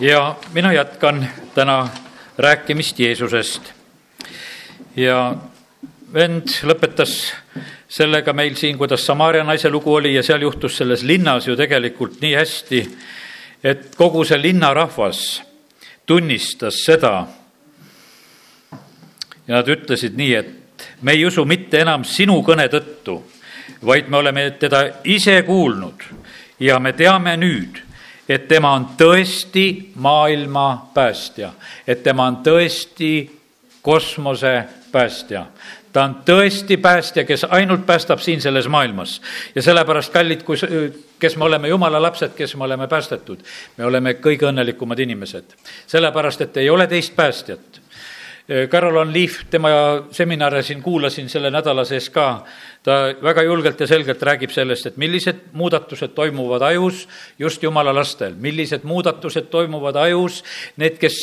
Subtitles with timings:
[0.00, 1.88] ja mina jätkan täna
[2.38, 3.72] rääkimist Jeesusest.
[4.96, 5.36] ja
[6.12, 7.34] vend lõpetas
[7.88, 12.20] sellega meil siin, kuidas Samaaria naise lugu oli ja seal juhtus selles linnas ju tegelikult
[12.20, 12.82] nii hästi,
[13.64, 15.42] et kogu see linnarahvas
[16.06, 17.26] tunnistas seda.
[19.46, 23.22] ja nad ütlesid nii, et me ei usu mitte enam sinu kõne tõttu,
[23.84, 26.02] vaid me oleme teda ise kuulnud
[26.60, 27.84] ja me teame nüüd
[28.28, 31.52] et tema on tõesti maailma päästja,
[31.86, 33.30] et tema on tõesti
[33.82, 35.46] kosmose päästja.
[35.92, 39.20] ta on tõesti päästja, kes ainult päästab siin selles maailmas.
[39.54, 40.56] ja sellepärast, kallid, kui,
[41.18, 43.38] kes me oleme jumala lapsed, kes me oleme päästetud,
[43.76, 45.44] me oleme kõige õnnelikumad inimesed.
[45.86, 47.83] sellepärast, et ei ole teist päästjat
[48.70, 49.70] Carolyn Leaf, tema
[50.12, 52.42] seminare siin kuulasin selle nädala sees ka,
[52.84, 57.06] ta väga julgelt ja selgelt räägib sellest, et millised muudatused toimuvad ajus
[57.40, 60.42] just jumala lastel, millised muudatused toimuvad ajus,
[60.76, 61.22] need, kes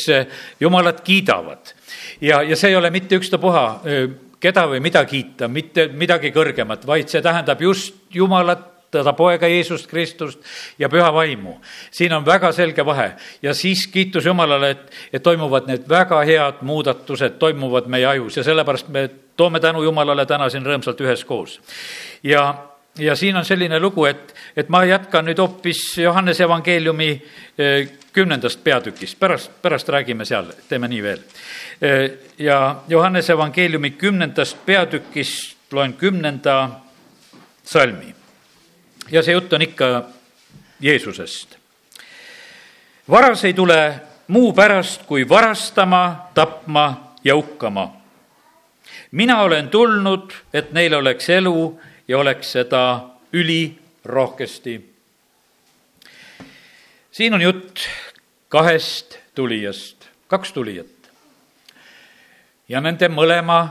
[0.60, 1.74] jumalat kiidavad.
[2.20, 3.66] ja, ja see ei ole mitte ükstapuha,
[4.42, 9.88] keda või mida kiita, mitte midagi kõrgemat, vaid see tähendab just Jumalat teda poega Jeesust
[9.90, 10.40] Kristust
[10.78, 11.56] ja püha vaimu.
[11.90, 13.12] siin on väga selge vahe
[13.42, 18.44] ja siis kiitus Jumalale, et, et toimuvad need väga head muudatused, toimuvad meie ajus ja
[18.44, 21.60] sellepärast me toome tänu Jumalale täna siin rõõmsalt üheskoos.
[22.22, 22.54] ja,
[22.98, 27.10] ja siin on selline lugu, et, et ma jätkan nüüd hoopis Johannese evangeeliumi
[27.58, 31.20] eh, kümnendast peatükist, pärast, pärast räägime seal, teeme nii veel.
[31.80, 36.68] Eh, ja Johannese evangeeliumi kümnendast peatükist loen kümnenda
[37.64, 38.21] salmi
[39.10, 40.04] ja see jutt on ikka
[40.80, 41.56] Jeesusest.
[43.10, 47.96] varas ei tule muu pärast kui varastama, tapma ja hukkama.
[49.10, 54.94] mina olen tulnud, et neil oleks elu ja oleks seda ülirohkesti.
[57.10, 57.78] siin on jutt
[58.48, 61.10] kahest tulijast, kaks tulijat.
[62.68, 63.68] ja nende mõlema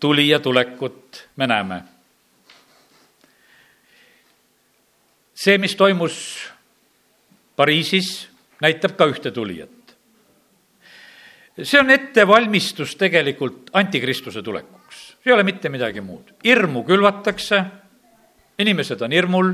[0.00, 1.91] tulija tulekut me näeme
[5.42, 6.16] see, mis toimus
[7.56, 8.28] Pariisis,
[8.62, 9.70] näitab ka ühte tulijat.
[11.62, 16.32] see on ettevalmistus tegelikult antikristuse tulekuks, see ei ole mitte midagi muud.
[16.44, 17.64] hirmu külvatakse,
[18.58, 19.52] inimesed on hirmul,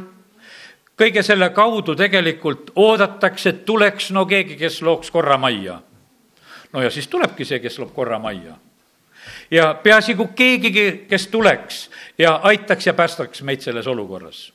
[0.98, 5.80] kõige selle kaudu tegelikult oodatakse, et tuleks no keegi, kes looks korra majja.
[6.72, 8.58] no ja siis tulebki see, kes loob korra majja
[9.50, 14.52] ja peaasi, kui keegi, kes tuleks ja aitaks ja päästaks meid selles olukorras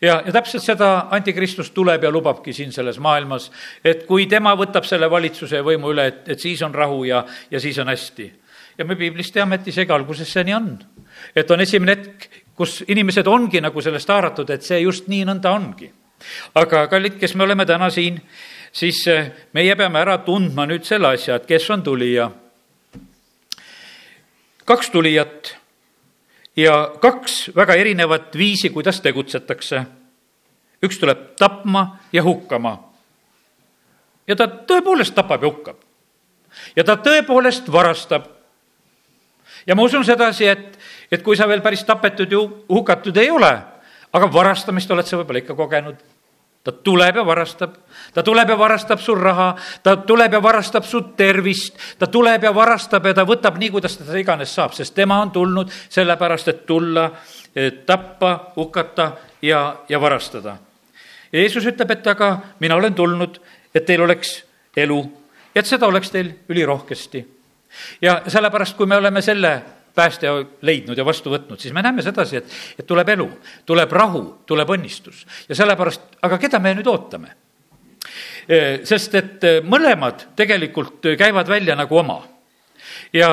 [0.00, 3.50] ja, ja täpselt seda antikristus tuleb ja lubabki siin selles maailmas,
[3.84, 7.24] et kui tema võtab selle valitsuse ja võimu üle, et, et siis on rahu ja,
[7.50, 8.32] ja siis on hästi.
[8.78, 10.70] ja me piiblist teame, et isegi alguses see nii on.
[11.36, 15.50] et on esimene hetk, kus inimesed ongi nagu sellest haaratud, et see just nii nõnda
[15.54, 15.90] ongi.
[16.54, 18.20] aga kallid, kes me oleme täna siin,
[18.72, 22.30] siis eh, meie peame ära tundma nüüd selle asja, et kes on tulija.
[24.64, 25.56] kaks tulijat
[26.56, 29.84] ja kaks väga erinevat viisi, kuidas tegutsetakse.
[30.84, 32.78] üks tuleb tapma ja hukkama.
[34.26, 35.76] ja ta tõepoolest tapab ja hukkab.
[36.76, 38.24] ja ta tõepoolest varastab.
[39.66, 40.78] ja ma usun sedasi, et,
[41.12, 42.38] et kui sa veel päris tapetud ja
[42.68, 43.58] hukatud ei ole,
[44.12, 46.13] aga varastamist oled sa võib-olla ikka kogenud
[46.64, 47.74] ta tuleb ja varastab,
[48.14, 52.54] ta tuleb ja varastab sul raha, ta tuleb ja varastab su tervist, ta tuleb ja
[52.54, 56.48] varastab ja ta võtab nii, kuidas ta seda iganes saab, sest tema on tulnud sellepärast,
[56.48, 57.10] et tulla,
[57.86, 60.56] tappa, hukata ja, ja varastada.
[61.32, 62.30] Jeesus ütleb, et aga
[62.60, 63.38] mina olen tulnud,
[63.74, 64.38] et teil oleks
[64.76, 65.00] elu
[65.54, 67.26] ja et seda oleks teil ülirohkesti.
[68.02, 69.62] ja sellepärast, kui me oleme selle
[69.94, 70.30] pääste
[70.62, 73.26] leidnud ja vastu võtnud, siis me näeme sedasi, et, et tuleb elu,
[73.66, 75.24] tuleb rahu, tuleb õnnistus.
[75.48, 77.34] ja sellepärast, aga keda me nüüd ootame?
[78.84, 82.18] sest et mõlemad tegelikult käivad välja nagu oma.
[83.12, 83.30] ja,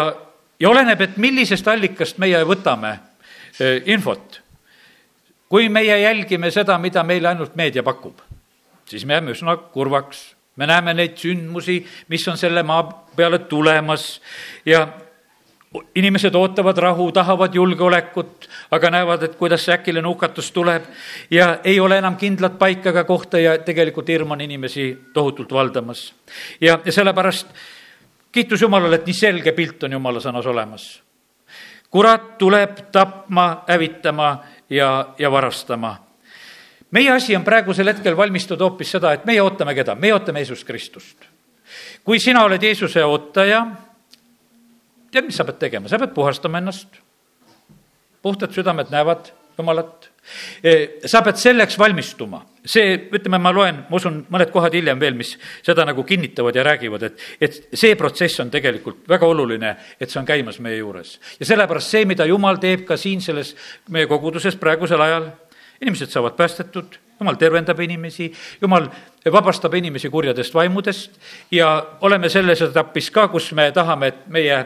[0.60, 2.98] ja oleneb, et millisest allikast meie võtame
[3.86, 4.42] infot.
[5.50, 8.22] kui meie jälgime seda, mida meile ainult meedia pakub,
[8.86, 11.80] siis me jääme üsna kurvaks me näeme neid sündmusi,
[12.12, 12.84] mis on selle maa
[13.16, 14.22] peale tulemas
[14.66, 14.88] ja
[15.96, 20.84] inimesed ootavad rahu, tahavad julgeolekut, aga näevad, et kuidas see äkiline hukatus tuleb
[21.32, 26.14] ja ei ole enam kindlat paika ega kohta ja tegelikult hirm on inimesi tohutult valdamas.
[26.62, 27.48] ja, ja sellepärast
[28.32, 31.02] kiitus Jumalale, et nii selge pilt on Jumala sõnas olemas.
[31.90, 35.96] kurat tuleb tapma, hävitama ja, ja varastama.
[36.92, 40.64] meie asi on praegusel hetkel valmistuda hoopis seda, et meie ootame keda, meie ootame Jeesus
[40.64, 41.18] Kristust.
[42.04, 43.66] kui sina oled Jeesuse ootaja
[45.12, 47.02] tead, mis sa pead tegema, sa pead puhastama ennast.
[48.22, 50.10] puhtad südamed näevad jumalat.
[51.06, 55.34] sa pead selleks valmistuma see, ütleme, ma loen, ma usun, mõned kohad hiljem veel, mis
[55.66, 60.20] seda nagu kinnitavad ja räägivad, et, et see protsess on tegelikult väga oluline, et see
[60.22, 61.18] on käimas meie juures.
[61.40, 63.56] ja sellepärast see, mida jumal teeb ka siin selles
[63.90, 65.32] meie koguduses praegusel ajal,
[65.82, 68.30] inimesed saavad päästetud, jumal tervendab inimesi,
[68.62, 68.88] jumal
[69.34, 71.18] vabastab inimesi kurjadest vaimudest
[71.54, 74.62] ja oleme selles etapis ka, kus me tahame, et meie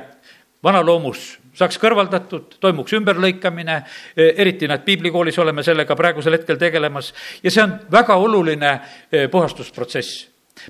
[0.65, 1.25] vana loomus
[1.55, 3.79] saaks kõrvaldatud, toimuks ümberlõikamine,
[4.17, 7.13] eriti näed, piiblikoolis oleme sellega praegusel hetkel tegelemas
[7.43, 10.25] ja see on väga oluline eh, puhastusprotsess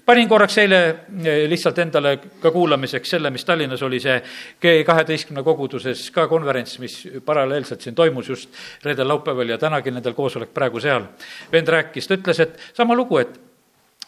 [0.05, 4.17] panin korraks eile eh, lihtsalt endale ka kuulamiseks selle, mis Tallinnas oli see
[4.61, 10.17] G kaheteistkümne koguduses ka konverents, mis paralleelselt siin toimus just reedel, laupäeval ja tänagi nendel
[10.17, 11.09] koosolek praegu seal.
[11.51, 13.39] vend rääkis, ta ütles, et sama lugu, et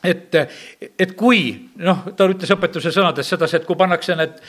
[0.08, 0.38] et,
[1.00, 1.52] et kui
[1.84, 4.40] noh, ta ütles õpetuse sõnades sedasi, et kui pannakse need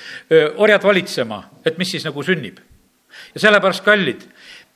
[0.62, 2.58] orjad valitsema, et mis siis nagu sünnib.
[3.34, 4.24] ja sellepärast, kallid,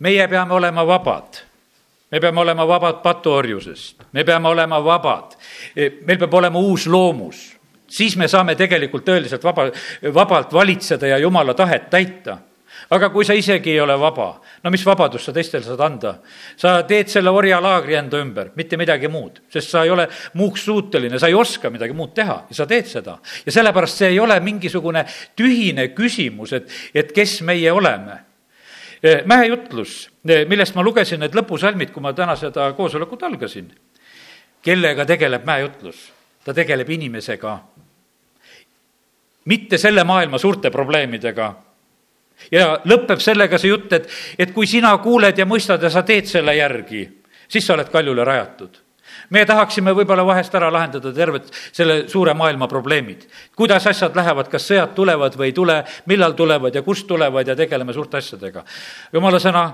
[0.02, 1.42] meie peame olema vabad.
[2.10, 5.36] me peame olema vabad patuorjusest, me peame olema vabad,
[5.76, 7.56] meil peab olema uus loomus,
[7.88, 9.70] siis me saame tegelikult tõeliselt vaba,
[10.14, 12.38] vabalt valitseda ja jumala tahet täita
[12.92, 16.12] aga kui sa isegi ei ole vaba, no mis vabadust sa teistele saad anda?
[16.60, 20.08] sa teed selle orjalaagri enda ümber, mitte midagi muud, sest sa ei ole
[20.38, 23.16] muuks suuteline, sa ei oska midagi muud teha ja sa teed seda.
[23.46, 25.06] ja sellepärast see ei ole mingisugune
[25.38, 28.18] tühine küsimus, et, et kes meie oleme
[29.02, 33.72] eh, mäejutlus, eh, millest ma lugesin need lõpusalmid, kui ma täna seda koosolekut algasin.
[34.62, 36.10] kellega tegeleb mäejutlus?
[36.44, 37.58] ta tegeleb inimesega.
[39.44, 41.71] mitte selle maailma suurte probleemidega
[42.50, 44.08] ja lõpeb sellega see jutt, et,
[44.38, 47.04] et kui sina kuuled ja mõistad ja sa teed selle järgi,
[47.48, 48.82] siis sa oled kaljule rajatud
[49.32, 53.24] me tahaksime võib-olla vahest ära lahendada tervet selle suure maailma probleemid.
[53.56, 57.56] kuidas asjad lähevad, kas sõjad tulevad või ei tule, millal tulevad ja kust tulevad ja
[57.56, 58.64] tegeleme suurte asjadega.
[59.12, 59.64] jumala sõna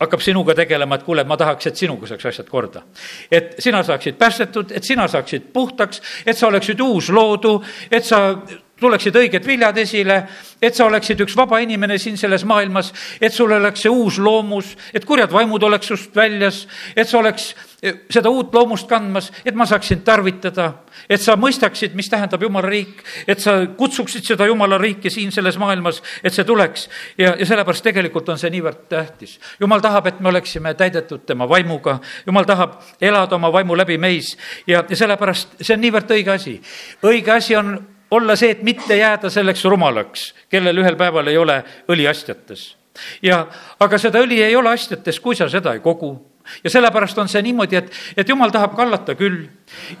[0.00, 2.82] hakkab sinuga tegelema, et kuule, ma tahaks, et sinuga saaks asjad korda.
[3.30, 8.38] et sina saaksid päästetud, et sina saaksid puhtaks, et sa oleksid uus loodu, et sa
[8.80, 10.22] tuleksid õiged viljad esile,
[10.62, 14.74] et sa oleksid üks vaba inimene siin selles maailmas, et sul oleks see uus loomus,
[14.94, 16.62] et kurjad vaimud oleks sinust väljas,
[16.96, 17.50] et sa oleks
[17.82, 20.70] eh, seda uut loomust kandmas, et ma saaksin tarvitada,
[21.08, 25.58] et sa mõistaksid, mis tähendab jumala riik, et sa kutsuksid seda jumala riiki siin selles
[25.60, 26.88] maailmas, et see tuleks.
[27.18, 29.38] ja, ja sellepärast tegelikult on see niivõrd tähtis.
[29.60, 34.36] jumal tahab, et me oleksime täidetud tema vaimuga, jumal tahab elada oma vaimu läbi meis
[34.66, 36.60] ja, ja sellepärast see on niivõrd õige asi.
[37.04, 37.78] õige asi on
[38.10, 42.76] olla see, et mitte jääda selleks rumalaks, kellel ühel päeval ei ole õli astjates.
[43.22, 43.46] ja,
[43.80, 46.14] aga seda õli ei ole astjates, kui sa seda ei kogu
[46.64, 49.46] ja sellepärast on see niimoodi, et, et jumal tahab kallata küll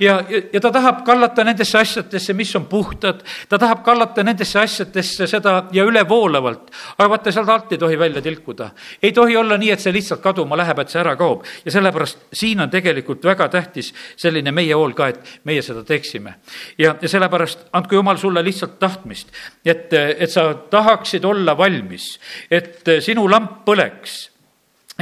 [0.00, 4.58] ja, ja, ja ta tahab kallata nendesse asjadesse, mis on puhtad, ta tahab kallata nendesse
[4.60, 6.70] asjadesse seda ja ülevoolavalt.
[6.98, 8.70] aga vaata, sealt alt ei tohi välja tilkuda.
[9.02, 12.26] ei tohi olla nii, et see lihtsalt kaduma läheb, et see ära kaob ja sellepärast
[12.32, 16.34] siin on tegelikult väga tähtis selline meie hool ka, et meie seda teeksime.
[16.78, 19.32] ja, ja sellepärast andku jumal sulle lihtsalt tahtmist,
[19.64, 22.12] et, et sa tahaksid olla valmis,
[22.50, 24.30] et sinu lamp põleks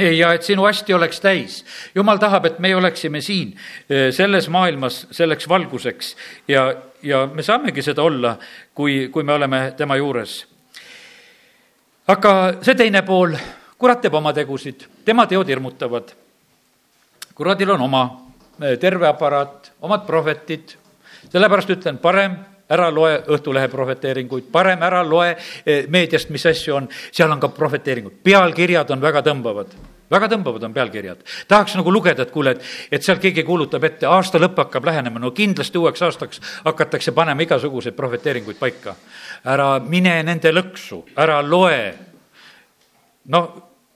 [0.01, 1.65] ja et sinu asti oleks täis.
[1.95, 3.53] jumal tahab, et meie oleksime siin
[3.89, 6.15] eh, selles maailmas selleks valguseks
[6.47, 6.73] ja,
[7.03, 8.37] ja me saamegi seda olla,
[8.75, 10.47] kui, kui me oleme tema juures.
[12.07, 13.35] aga see teine pool,
[13.77, 16.13] kurat teeb oma tegusid, tema teod hirmutavad.
[17.35, 18.03] kuradil on oma
[18.61, 20.77] eh, terve aparaat, omad prohvetid,
[21.31, 26.89] sellepärast ütlen, parem ära loe Õhtulehe prohveteeringuid, parem ära loe eh, meediast, mis asju on,
[27.11, 29.77] seal on ka prohveteeringud, pealkirjad on väga tõmbavad
[30.09, 31.21] väga tõmbavad on pealkirjad.
[31.47, 35.21] tahaks nagu lugeda, et kuule, et, et seal keegi kuulutab ette, aasta lõpp hakkab lähenema,
[35.21, 38.95] no kindlasti uueks aastaks hakatakse panema igasuguseid prohveteeringuid paika.
[39.45, 41.93] ära mine nende lõksu, ära loe.
[43.25, 43.43] no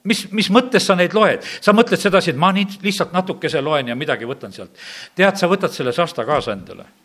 [0.04, 1.42] mis, mis mõttes sa neid loed?
[1.60, 4.70] sa mõtled sedasi, et ma nii lihtsalt natukese loen ja midagi võtan sealt.
[5.14, 7.03] tead, sa võtad selle sasta kaasa endale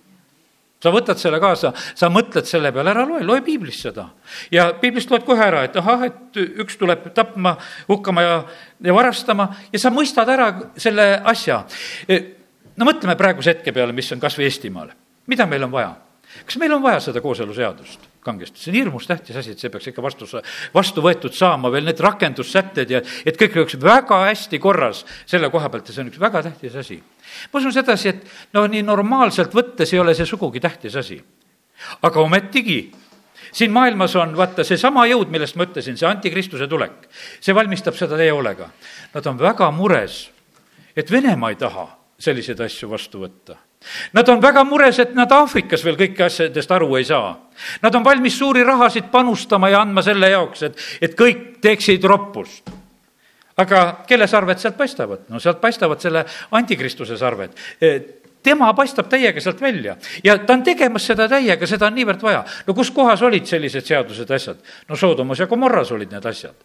[0.83, 4.09] sa võtad selle kaasa, sa mõtled selle peale, ära loe, loe piiblist seda.
[4.51, 7.57] ja piiblist loed kohe ära, et ahah, et üks tuleb tapma,
[7.89, 8.35] hukkama ja,
[8.87, 11.63] ja varastama ja sa mõistad ära selle asja.
[12.07, 14.93] no mõtleme praeguse hetke peale, mis on kas või Eestimaal.
[15.27, 15.97] mida meil on vaja?
[16.45, 18.07] kas meil on vaja seda kooseluseadust?
[18.23, 20.27] kangesti, see on hirmus tähtis asi, et see peaks ikka vastu,
[20.75, 25.71] vastu võetud saama, veel need rakendussätted ja et kõik oleks väga hästi korras selle koha
[25.71, 26.99] pealt ja see on üks väga tähtis asi.
[27.51, 31.21] Ma usun sedasi, et no nii normaalselt võttes ei ole see sugugi tähtis asi.
[32.01, 32.91] aga ometigi
[33.51, 37.07] siin maailmas on vaata seesama jõud, millest ma ütlesin, see antikristuse tulek,
[37.41, 38.69] see valmistab seda teie hoolega.
[39.13, 40.29] Nad on väga mures,
[40.95, 41.87] et Venemaa ei taha
[42.19, 43.57] selliseid asju vastu võtta
[44.13, 47.31] Nad on väga mures, et nad Aafrikas veel kõiki asjadest aru ei saa.
[47.83, 52.67] Nad on valmis suuri rahasid panustama ja andma selle jaoks, et, et kõik teeksid roppust.
[53.59, 55.27] Aga kelle sarved sealt paistavad?
[55.29, 57.57] no sealt paistavad selle antikristuse sarved
[58.43, 62.43] tema paistab täiega sealt välja ja ta on tegemas seda täiega, seda on niivõrd vaja.
[62.67, 64.59] no kus kohas olid sellised seadused, asjad?
[64.87, 66.55] no Soodomas ja Gomorras olid need asjad.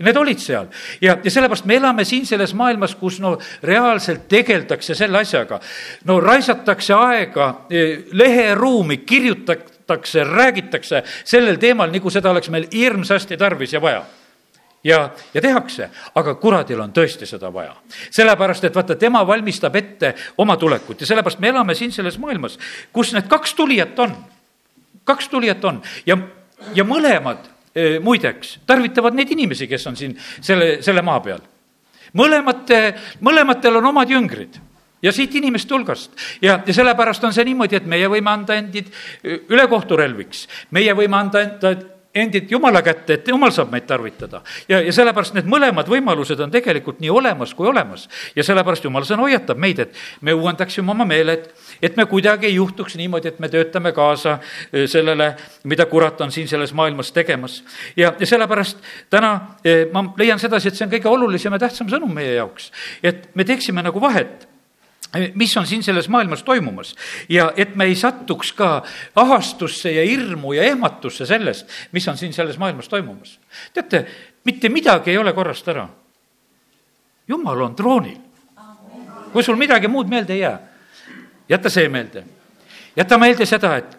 [0.00, 0.68] Need olid seal
[1.00, 5.60] ja, ja sellepärast me elame siin selles maailmas, kus no reaalselt tegeldakse selle asjaga.
[6.04, 13.76] no raisatakse aega, eh, leheruumi, kirjutatakse, räägitakse sellel teemal, nagu seda oleks meil hirmsasti tarvis
[13.76, 14.02] ja vaja
[14.84, 17.74] ja, ja tehakse, aga kuradil on tõesti seda vaja.
[18.10, 22.58] sellepärast, et vaata, tema valmistab ette oma tulekut ja sellepärast me elame siin selles maailmas,
[22.92, 24.16] kus need kaks tulijat on.
[25.04, 26.18] kaks tulijat on ja,
[26.74, 27.44] ja mõlemad
[27.74, 31.40] e, muideks tarvitavad neid inimesi, kes on siin selle, selle maa peal.
[32.16, 32.82] mõlemate,
[33.20, 34.60] mõlematel on omad jüngrid
[35.02, 36.16] ja siit inimeste hulgast.
[36.42, 38.92] ja, ja sellepärast on see niimoodi, et meie võime anda endid
[39.24, 41.74] ülekohturelviks, meie võime anda enda
[42.14, 44.42] endid Jumala kätte, et Jumal saab meid tarvitada.
[44.68, 48.08] ja, ja sellepärast need mõlemad võimalused on tegelikult nii olemas kui olemas.
[48.36, 51.46] ja sellepärast Jumal sõna hoiatab meid, et me uuendaksime oma meeled,
[51.82, 54.38] et me kuidagi ei juhtuks niimoodi, et me töötame kaasa
[54.72, 57.62] eh, sellele, mida kurat on siin selles maailmas tegemas.
[57.96, 61.88] ja, ja sellepärast täna eh, ma leian sedasi, et see on kõige olulisem ja tähtsam
[61.88, 62.72] sõnum meie jaoks.
[63.02, 64.49] et me teeksime nagu vahet
[65.34, 66.94] mis on siin selles maailmas toimumas
[67.28, 68.82] ja et me ei satuks ka
[69.16, 73.38] ahastusse ja hirmu ja ehmatusse sellest, mis on siin selles maailmas toimumas.
[73.74, 74.06] teate,
[74.44, 75.88] mitte midagi ei ole korrast ära.
[77.28, 78.18] jumal on troonil.
[79.32, 80.58] kui sul midagi muud meelde ei jää,
[81.48, 82.24] jäta see meelde.
[82.96, 83.98] jäta meelde seda, et,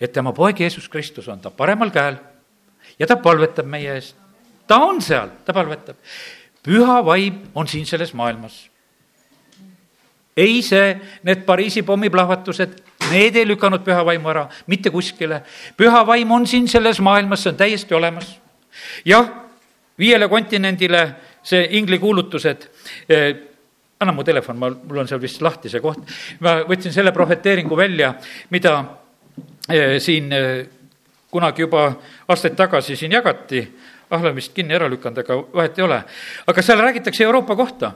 [0.00, 2.16] et tema poeg Jeesus Kristus on ta paremal käel
[2.98, 4.16] ja ta palvetab meie eest.
[4.66, 5.96] ta on seal, ta palvetab.
[6.62, 8.70] püha vaim on siin selles maailmas
[10.36, 12.76] ei see, need Pariisi pommiplahvatused,
[13.10, 15.42] need ei lükanud püha vaimu ära, mitte kuskile.
[15.76, 18.38] püha vaim on siin selles maailmas, see on täiesti olemas.
[19.04, 19.30] jah,
[19.98, 21.02] viiele kontinendile
[21.42, 22.68] see ingli kuulutused
[23.08, 23.34] eh,
[24.00, 26.04] anna mu telefon, ma, mul on seal vist lahti see koht.
[26.40, 28.12] ma võtsin selle prohveteeringu välja,
[28.50, 28.76] mida
[29.70, 30.66] eh, siin eh,
[31.30, 31.88] kunagi juba
[32.28, 33.62] aastaid tagasi siin jagati.
[34.10, 36.02] ah, olen vist kinni ära lükanud, aga vahet ei ole.
[36.46, 37.92] aga seal räägitakse Euroopa kohta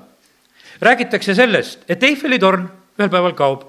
[0.80, 2.68] räägitakse sellest, et Eiffeli torn
[2.98, 3.64] ühel päeval kaob.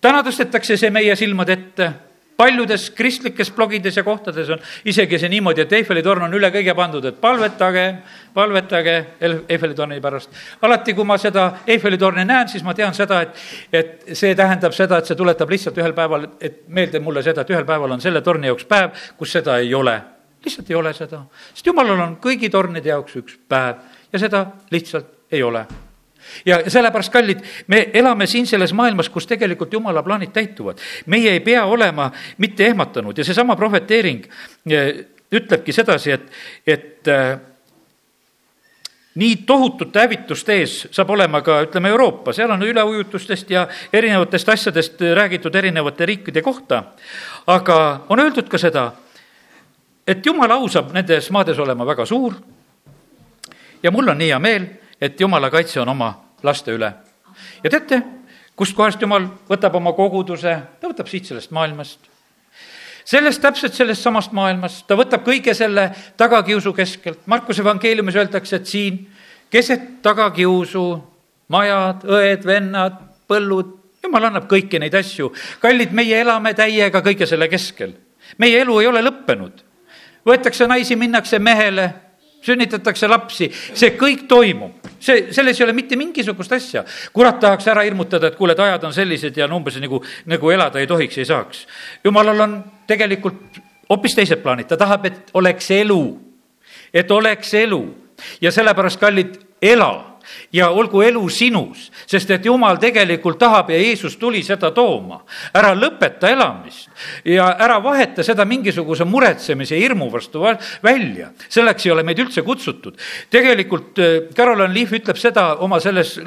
[0.00, 1.92] täna tõstetakse see meie silmade ette
[2.36, 6.74] paljudes kristlikes blogides ja kohtades on isegi see niimoodi, et Eiffeli torn on üle kõige
[6.74, 7.84] pandud, et palvetage,
[8.34, 10.30] palvetage Eiffeli torni pärast.
[10.62, 14.74] alati, kui ma seda Eiffeli torni näen, siis ma tean seda, et, et see tähendab
[14.74, 18.02] seda, et see tuletab lihtsalt ühel päeval, et meelde mulle seda, et ühel päeval on
[18.02, 20.00] selle torni jaoks päev, kus seda ei ole.
[20.44, 21.22] lihtsalt ei ole seda,
[21.54, 25.66] sest jumalal on kõigi tornide jaoks üks päev ja seda lihtsalt ei ole
[26.46, 30.78] ja sellepärast, kallid, me elame siin selles maailmas, kus tegelikult jumala plaanid täituvad.
[31.06, 34.26] meie ei pea olema mitte ehmatanud ja seesama prohveteering
[34.70, 36.30] eh, ütlebki sedasi, et,
[36.66, 37.38] et äh,
[39.14, 45.00] nii tohutute hävituste ees saab olema ka, ütleme, Euroopa, seal on üleujutustest ja erinevatest asjadest
[45.14, 46.82] räägitud erinevate riikide kohta.
[47.46, 48.92] aga on öeldud ka seda,
[50.06, 52.34] et jumala au saab nendes maades olema väga suur.
[53.82, 54.66] ja mul on nii hea meel
[55.02, 56.92] et jumala kaitse on oma laste üle.
[57.64, 58.02] ja teate,
[58.56, 62.06] kustkohast jumal võtab oma koguduse, ta võtab siit sellest maailmast.
[63.04, 67.26] sellest, täpselt sellest samast maailmast, ta võtab kõige selle tagakiusu keskelt.
[67.26, 69.00] Markuse evangeeliumis öeldakse, et siin
[69.50, 70.84] keset tagakiusu
[71.48, 75.32] majad, õed-vennad, põllud, jumal annab kõiki neid asju.
[75.60, 77.92] kallid, meie elame täiega kõige selle keskel.
[78.38, 79.66] meie elu ei ole lõppenud.
[80.26, 81.90] võetakse naisi, minnakse mehele
[82.42, 84.88] sünnitatakse lapsi, see kõik toimub.
[85.02, 86.84] see, selles ei ole mitte mingisugust asja.
[87.12, 90.50] kurat tahaks ära hirmutada, et kuule, et ajad on sellised ja no umbes nagu, nagu
[90.50, 91.66] elada ei tohiks, ei saaks.
[92.04, 96.02] jumalal on tegelikult hoopis teised plaanid, ta tahab, et oleks elu,
[96.94, 97.82] et oleks elu
[98.40, 100.11] ja sellepärast, kallid, ela
[100.52, 105.22] ja olgu elu sinus, sest et jumal tegelikult tahab ja Jeesus tuli seda tooma.
[105.54, 106.90] ära lõpeta elamist
[107.24, 110.42] ja ära vaheta seda mingisuguse muretsemise hirmu vastu
[110.82, 111.30] välja.
[111.48, 112.98] selleks ei ole meid üldse kutsutud.
[113.30, 116.18] tegelikult äh, Caroline Leaf ütleb seda oma selles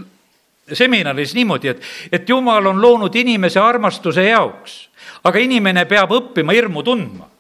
[0.74, 4.90] seminaris niimoodi, et, et jumal on loonud inimese armastuse jaoks,
[5.24, 7.35] aga inimene peab õppima hirmu tundma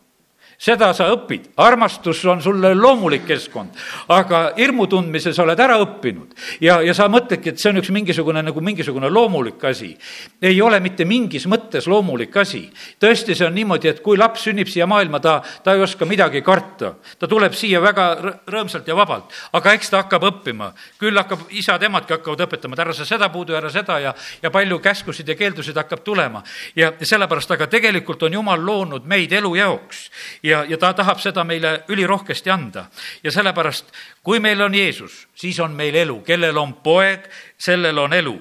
[0.57, 3.75] seda sa õpid, armastus on sulle loomulik keskkond,
[4.13, 7.91] aga hirmu tundmise sa oled ära õppinud ja, ja sa mõtledki, et see on üks
[7.95, 9.95] mingisugune nagu mingisugune loomulik asi.
[10.41, 12.69] ei ole mitte mingis mõttes loomulik asi.
[13.01, 16.41] tõesti, see on niimoodi, et kui laps sünnib siia maailma, ta, ta ei oska midagi
[16.41, 16.95] karta.
[17.19, 18.07] ta tuleb siia väga
[18.47, 20.71] rõõmsalt ja vabalt, aga eks ta hakkab õppima.
[21.00, 24.79] küll hakkab, isad-emadki hakkavad õpetama, et ära sa seda puudu, ära seda ja, ja palju
[24.79, 26.43] käskusid ja keeldusid hakkab tulema.
[26.75, 30.09] ja sellepärast, aga tegelikult on Jumal loonud meid elu jaoks
[30.46, 32.86] ja, ja ta tahab seda meile ülirohkesti anda.
[33.24, 33.92] ja sellepärast,
[34.24, 38.36] kui meil on Jeesus, siis on meil elu, kellel on poeg, sellel on elu.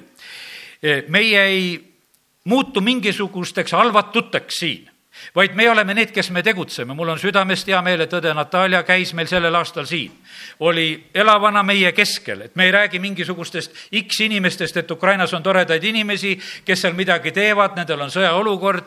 [1.08, 1.94] meie ei
[2.44, 4.90] muutu mingisugusteks halvatuteks siin
[5.34, 6.94] vaid me oleme need, kes me tegutseme.
[6.94, 10.12] mul on südamest hea meel, et õde Natalja käis meil sellel aastal siin.
[10.60, 15.84] oli elavana meie keskel, et me ei räägi mingisugustest X inimestest, et Ukrainas on toredaid
[15.84, 18.84] inimesi, kes seal midagi teevad, nendel on sõjaolukord.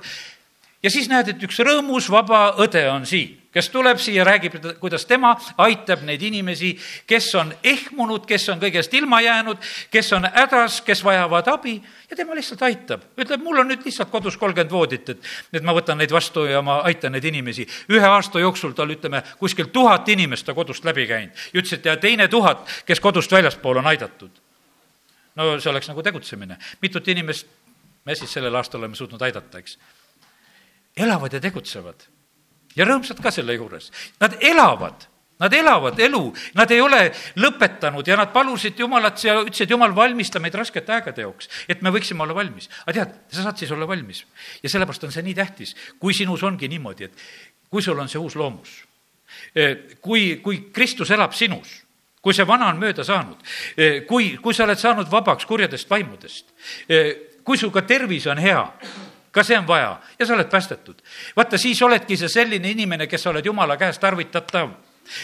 [0.84, 5.06] Ja siis näed, et üks rõõmus vaba õde on siin kes tuleb siia, räägib, kuidas
[5.10, 6.74] tema aitab neid inimesi,
[7.10, 9.62] kes on ehmunud, kes on kõigest ilma jäänud,
[9.94, 11.78] kes on hädas, kes vajavad abi
[12.10, 13.08] ja tema lihtsalt aitab.
[13.18, 16.62] ütleb, mul on nüüd lihtsalt kodus kolmkümmend voodit, et, et ma võtan neid vastu ja
[16.62, 17.68] ma aitan neid inimesi.
[17.90, 21.34] ühe aasta jooksul tal, ütleme, kuskil tuhat inimest ta kodust läbi käinud.
[21.54, 24.32] ja ütles, et ja teine tuhat, kes kodust väljaspool on aidatud.
[25.36, 26.58] no see oleks nagu tegutsemine.
[26.82, 27.48] mitut inimest
[28.06, 29.80] me siis sellel aastal oleme suutnud aidata, eks?
[30.98, 32.08] Elavad ja tegutsevad
[32.78, 33.92] ja rõõmsad ka selle juures.
[34.22, 36.22] Nad elavad Nad elavad elu,
[36.58, 37.00] nad ei ole
[37.38, 41.92] lõpetanud ja nad palusid Jumalat ja ütlesid, Jumal, valmista meid raskete aegade jaoks, et me
[41.94, 42.66] võiksime olla valmis.
[42.88, 44.24] aga tead, sa saad siis olla valmis.
[44.64, 47.14] ja sellepärast on see nii tähtis, kui sinus ongi niimoodi, et
[47.70, 48.82] kui sul on see uus loomus,
[49.54, 51.84] e, kui, kui Kristus elab sinus,
[52.22, 53.38] kui see vana on mööda saanud,
[53.78, 56.50] e, kui, kui sa oled saanud vabaks kurjadest vaimudest,
[56.90, 57.04] e,
[57.46, 58.66] kui sul ka tervis on hea
[59.38, 61.02] ka see on vaja ja sa oled päästetud.
[61.36, 64.72] vaata, siis oledki sa selline inimene, kes sa oled jumala käest tarvitatav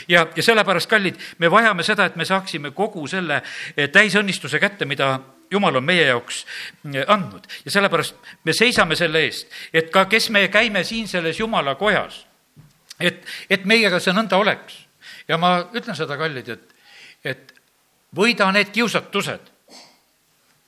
[0.07, 4.85] ja, ja sellepärast, kallid, me vajame seda, et me saaksime kogu selle eh, täisõnnistuse kätte,
[4.85, 5.15] mida
[5.51, 6.43] jumal on meie jaoks
[6.93, 11.39] eh, andnud ja sellepärast me seisame selle eest, et ka, kes me käime siin selles
[11.39, 12.23] jumala kojas,
[12.99, 14.83] et, et meiega see nõnda oleks.
[15.27, 16.75] ja ma ütlen seda, kallid, et,
[17.23, 17.53] et
[18.15, 19.52] võida need kiusatused,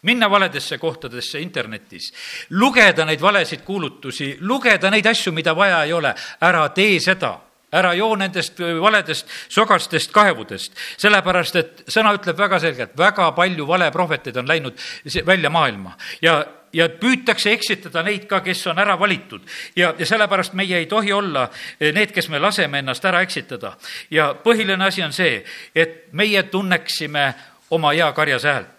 [0.05, 2.12] minna valedesse kohtadesse internetis,
[2.50, 7.35] lugeda neid valesid kuulutusi, lugeda neid asju, mida vaja ei ole, ära tee seda.
[7.75, 14.38] Ära joo nendest valedest sogastest kaevudest, sellepärast et sõna ütleb väga selgelt, väga palju valeprohveteid
[14.39, 14.85] on läinud
[15.27, 15.97] välja maailma.
[16.21, 16.38] Ja
[16.75, 19.41] ja püütakse eksitada neid ka, kes on ära valitud.
[19.75, 23.75] ja, ja sellepärast meie ei tohi olla need, kes me laseme ennast ära eksitada.
[24.11, 25.44] ja põhiline asi on see,
[25.75, 27.33] et meie tunneksime
[27.72, 28.75] oma hea karjas häält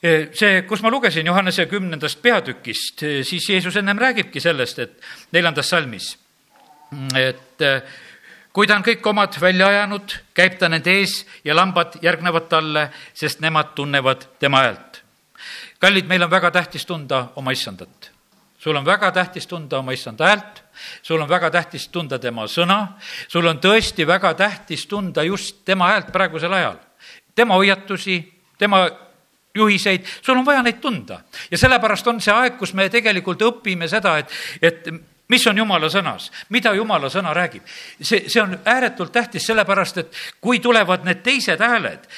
[0.00, 6.12] see, kus ma lugesin Johannese kümnendast peatükist, siis Jeesus ennem räägibki sellest, et neljandas salmis,
[7.18, 7.66] et
[8.52, 12.88] kui ta on kõik omad välja ajanud, käib ta nende ees ja lambad järgnevad talle,
[13.14, 15.02] sest nemad tunnevad tema häält.
[15.78, 18.10] kallid, meil on väga tähtis tunda oma issandat.
[18.58, 20.62] sul on väga tähtis tunda oma issanda häält,
[21.02, 25.88] sul on väga tähtis tunda tema sõna, sul on tõesti väga tähtis tunda just tema
[25.88, 26.76] häält praegusel ajal,
[27.34, 28.88] tema hoiatusi, tema
[29.58, 31.20] juhiseid, sul on vaja neid tunda.
[31.50, 34.90] ja sellepärast on see aeg, kus me tegelikult õpime seda, et, et
[35.28, 37.62] mis on jumala sõnas, mida jumala sõna räägib.
[38.00, 42.08] see, see on ääretult tähtis, sellepärast et kui tulevad need teised hääled,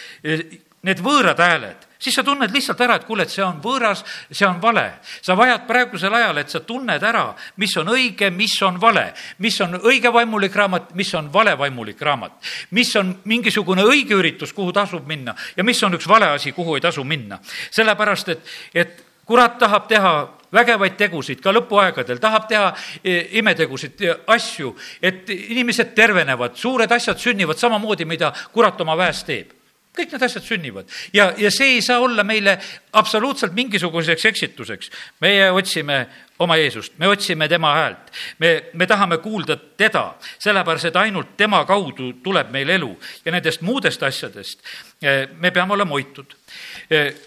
[0.83, 4.46] need võõrad hääled, siis sa tunned lihtsalt ära, et kuule, et see on võõras, see
[4.48, 4.86] on vale.
[5.22, 9.60] sa vajad praegusel ajal, et sa tunned ära, mis on õige, mis on vale, mis
[9.60, 12.32] on õige vaimulik raamat, mis on vale vaimulik raamat,
[12.70, 16.76] mis on mingisugune õige üritus, kuhu tasub minna ja mis on üks vale asi, kuhu
[16.76, 17.38] ei tasu minna.
[17.70, 20.12] sellepärast, et, et kurat tahab teha
[20.52, 22.72] vägevaid tegusid ka lõpuaegadel, tahab teha
[23.04, 29.60] e, imetegusid, asju, et inimesed tervenevad, suured asjad sünnivad samamoodi, mida kurat oma väes teeb
[29.96, 30.90] kõik need asjad sünnivad.
[31.12, 32.57] Ja, ja see ei saa olla meile
[32.92, 34.90] absoluutselt mingisuguseks eksituseks.
[35.20, 36.07] meie otsime
[36.38, 41.64] oma Jeesust, me otsime tema häält, me, me tahame kuulda teda, sellepärast et ainult tema
[41.68, 42.90] kaudu tuleb meil elu.
[43.24, 44.62] Ja nendest muudest asjadest
[45.03, 46.39] eh, me peame olema hoitud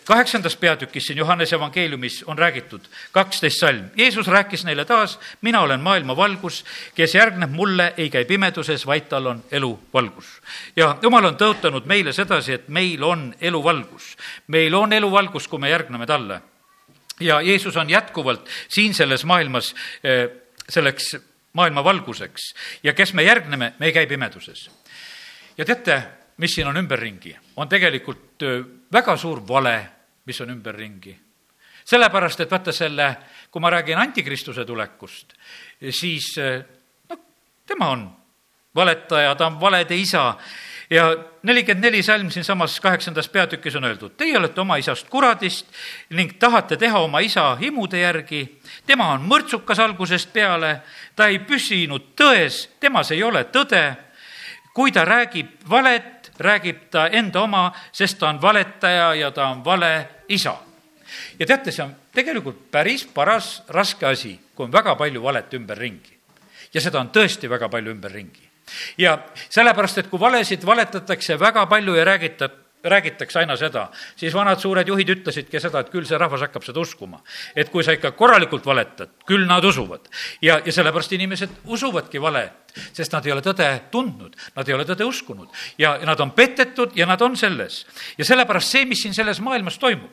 [0.05, 2.81] kaheksandas peatükis siin Johannese evangeeliumis on räägitud
[3.12, 3.86] kaksteist salm.
[3.95, 9.07] Jeesus rääkis neile taas, mina olen maailma valgus, kes järgneb mulle, ei käi pimeduses, vaid
[9.09, 10.41] tal on eluvalgus.
[10.75, 14.17] ja Jumal on tõotanud meile sedasi, et meil on eluvalgus.
[14.47, 16.41] meil on eluvalgus, kui me järgneme talle.
[17.19, 19.75] ja Jeesus on jätkuvalt siin selles maailmas
[20.69, 21.15] selleks
[21.53, 24.69] maailma valguseks ja kes me järgneme, me ei käi pimeduses.
[25.57, 26.03] ja teate,
[26.43, 28.43] mis siin on ümberringi, on tegelikult
[28.91, 29.77] väga suur vale,
[30.27, 31.15] mis on ümberringi.
[31.86, 33.08] sellepärast, et vaata selle,
[33.51, 35.34] kui ma räägin antikristuse tulekust,
[35.89, 36.36] siis
[37.10, 37.19] noh,
[37.67, 38.06] tema on
[38.75, 40.36] valetaja, ta on valede isa
[40.89, 45.67] ja nelikümmend neli salm siinsamas kaheksandas peatükis on öeldud, teie olete oma isast kuradist
[46.10, 48.60] ning tahate teha oma isa himude järgi.
[48.86, 50.82] tema on mõrtsukas algusest peale,
[51.15, 53.95] ta ei püsinud tões, temas ei ole tõde.
[54.73, 59.65] kui ta räägib valet, räägib ta enda oma, sest ta on valetaja ja ta on
[59.65, 60.56] vale isa.
[61.39, 66.17] ja teate, see on tegelikult päris paras raske asi, kui on väga palju valet ümberringi.
[66.74, 68.50] ja seda on tõesti väga palju ümberringi.
[68.98, 69.17] ja
[69.50, 74.88] sellepärast, et kui valesid valetatakse väga palju ja räägitab, räägitakse aina seda, siis vanad suured
[74.88, 77.22] juhid ütlesidki seda, et küll see rahvas hakkab seda uskuma.
[77.56, 80.10] et kui sa ikka korralikult valetad, küll nad usuvad.
[80.41, 84.86] ja, ja sellepärast inimesed usuvadki valet, sest nad ei ole tõde tundnud, nad ei ole
[84.86, 87.86] tõde uskunud ja, nad on petetud ja nad on selles.
[88.17, 90.12] ja sellepärast see, mis siin selles maailmas toimub,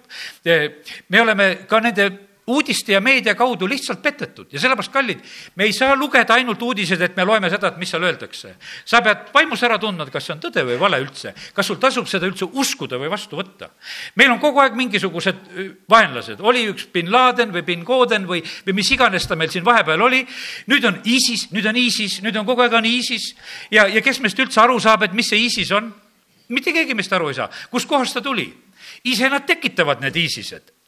[1.09, 5.23] me oleme ka nende uudiste ja meedia kaudu lihtsalt petetud ja sellepärast, kallid,
[5.57, 8.55] me ei saa lugeda ainult uudiseid, et me loeme seda, et mis seal öeldakse.
[8.85, 12.09] sa pead vaimus ära tundma, kas see on tõde või vale üldse, kas sul tasub
[12.11, 13.71] seda üldse uskuda või vastu võtta.
[14.17, 15.45] meil on kogu aeg mingisugused
[15.91, 19.65] vaenlased, oli üks bin Laden või bin Goden või, või mis iganes ta meil siin
[19.65, 20.25] vahepeal oli,
[20.67, 23.35] nüüd on ISIS, nüüd on ISIS, nüüd on kogu aeg on ISIS
[23.71, 25.93] ja, ja kes meist üldse aru saab, et mis see ISIS on?
[26.51, 28.51] mitte keegi meist aru ei saa, kustkohast ta tuli.
[29.05, 30.80] ise nad tekitavad need ISISed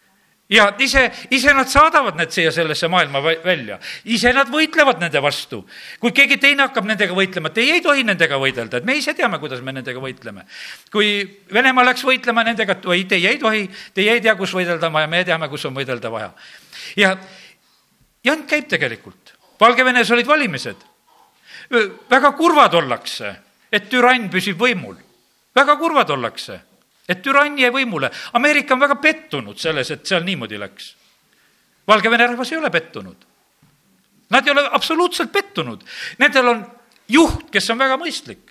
[0.53, 5.63] ja ise, ise nad saadavad need siia sellesse maailma välja, ise nad võitlevad nende vastu.
[6.01, 9.39] kui keegi teine hakkab nendega võitlema, teie ei tohi nendega võidelda, et me ise teame,
[9.41, 10.45] kuidas me nendega võitleme.
[10.93, 11.13] kui
[11.53, 14.99] Venemaa läks võitlema nendega, et oi, teie ei tohi, teie ei tea, kus võidelda on
[14.99, 16.33] vaja, me teame, kus on võidelda vaja.
[16.97, 17.17] ja
[18.25, 19.37] jant käib tegelikult.
[19.61, 20.77] Valgevenes olid valimised.
[22.11, 23.35] väga kurvad ollakse,
[23.73, 24.97] et türann püsib võimul.
[25.55, 26.61] väga kurvad ollakse
[27.13, 28.11] et türann jäi võimule.
[28.33, 30.95] Ameerika on väga pettunud selles, et seal niimoodi läks.
[31.89, 33.27] Valgevene rahvas ei ole pettunud.
[34.33, 35.83] Nad ei ole absoluutselt pettunud.
[36.19, 36.65] Nendel on
[37.09, 38.51] juht, kes on väga mõistlik.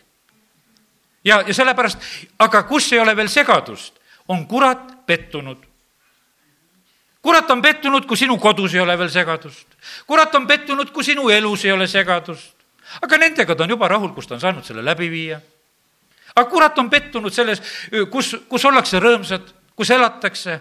[1.24, 2.00] ja, ja sellepärast,
[2.40, 3.94] aga kus ei ole veel segadust,
[4.28, 5.58] on kurat pettunud.
[7.22, 9.68] kurat on pettunud, kui sinu kodus ei ole veel segadust.
[10.08, 12.54] kurat on pettunud, kui sinu elus ei ole segadust.
[13.02, 15.42] aga nendega ta on juba rahul, kus ta on saanud selle läbi viia
[16.36, 17.62] aga kurat on pettunud selles,
[18.12, 20.60] kus, kus ollakse rõõmsad, kus elatakse.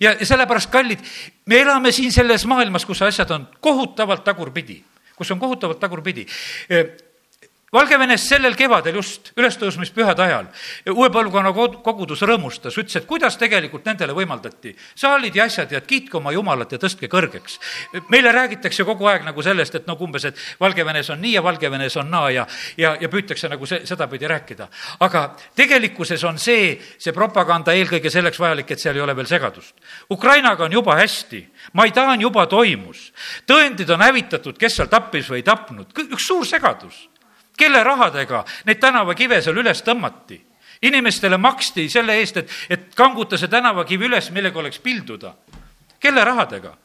[0.00, 1.02] ja, ja sellepärast, kallid,
[1.46, 4.82] me elame siin selles maailmas, kus asjad on kohutavalt tagurpidi,
[5.16, 6.26] kus on kohutavalt tagurpidi
[7.72, 10.46] Valgevenes sellel kevadel just ülestõusmispühade ajal
[10.88, 11.50] uue põlvkonna
[11.84, 14.72] kogudus rõõmustas, ütles, et kuidas tegelikult nendele võimaldati.
[14.94, 17.58] saalid ja asjad ja kiitke oma jumalat ja tõstke kõrgeks.
[18.08, 21.96] meile räägitakse kogu aeg nagu sellest, et nagu umbes, et Valgevenes on nii ja Valgevenes
[21.96, 24.68] on naa ja, ja, ja püütakse nagu see, sedapidi rääkida.
[25.00, 29.74] aga tegelikkuses on see, see propaganda eelkõige selleks vajalik, et seal ei ole veel segadust.
[30.10, 33.12] Ukrainaga on juba hästi, Maidan juba toimus,
[33.46, 37.08] tõendid on hävitatud, kes seal tappis või ei tapnud, üks suur segadus
[37.58, 40.44] kelle rahadega neid tänavakive seal üles tõmmati?
[40.82, 45.34] inimestele maksti selle eest, et, et kanguta see tänavakivi üles, millega oleks pilduda.
[46.00, 46.76] kelle rahadega?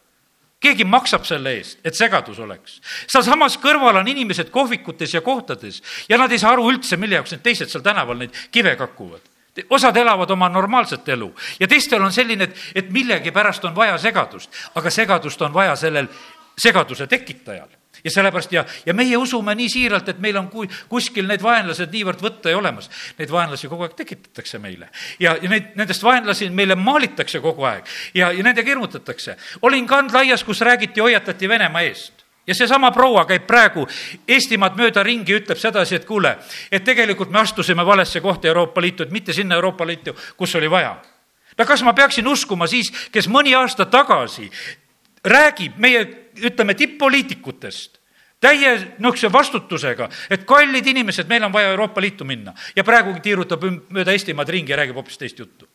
[0.63, 2.79] keegi maksab selle eest, et segadus oleks.
[3.07, 7.35] sealsamas kõrval on inimesed kohvikutes ja kohtades ja nad ei saa aru üldse, mille jaoks
[7.35, 9.29] need teised seal tänaval neid kive kakuvad
[9.69, 14.49] osad elavad oma normaalset elu ja teistel on selline, et, et millegipärast on vaja segadust,
[14.75, 16.09] aga segadust on vaja sellel
[16.57, 17.69] segaduse tekitajal
[18.03, 21.93] ja sellepärast ja, ja meie usume nii siiralt, et meil on kui, kuskil need vaenlased
[21.93, 22.89] niivõrd võtta ja olemas.
[23.19, 24.89] Neid vaenlasi kogu aeg tekitatakse meile
[25.19, 29.37] ja, ja neid, nendest vaenlasi meile maalitakse kogu aeg ja, ja nendega hirmutatakse.
[29.61, 33.87] olin kandlaias, kus räägiti, hoiatati Venemaa eest ja seesama proua käib praegu
[34.27, 36.37] Eestimaad mööda ringi, ütleb sedasi, et kuule,
[36.71, 40.69] et tegelikult me astusime valesse kohta Euroopa Liitu, et mitte sinna Euroopa Liitu, kus oli
[40.69, 40.97] vaja
[41.57, 44.49] no kas ma peaksin uskuma siis, kes mõni aasta tagasi
[45.23, 46.05] räägib meie,
[46.41, 47.99] ütleme, tipp-poliitikutest
[48.43, 53.63] täie niisuguse vastutusega, et kallid inimesed, meil on vaja Euroopa Liitu minna ja praegugi tiirutab
[53.63, 55.67] mööda Eestimaad ringi ja räägib hoopis teist juttu.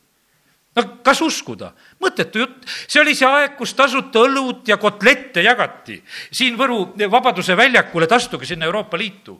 [0.76, 1.72] no kas uskuda?
[2.00, 2.66] mõttetu jutt.
[2.86, 8.12] see oli see aeg, kus tasuta õlut ja kotlette jagati siin Võru Vabaduse väljakul, et
[8.12, 9.38] astuge sinna Euroopa Liitu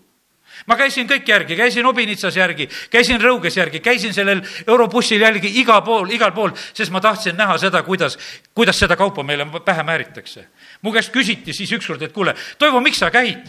[0.67, 5.83] ma käisin kõik järgi, käisin Obinitsas järgi, käisin Rõuges järgi, käisin sellel eurobussil jälgi igal
[5.87, 8.19] pool, igal pool, sest ma tahtsin näha seda, kuidas,
[8.55, 10.49] kuidas seda kaupa meile pähe määritakse.
[10.83, 13.49] Mu käest küsiti siis ükskord, et kuule, Toivo, miks sa käid?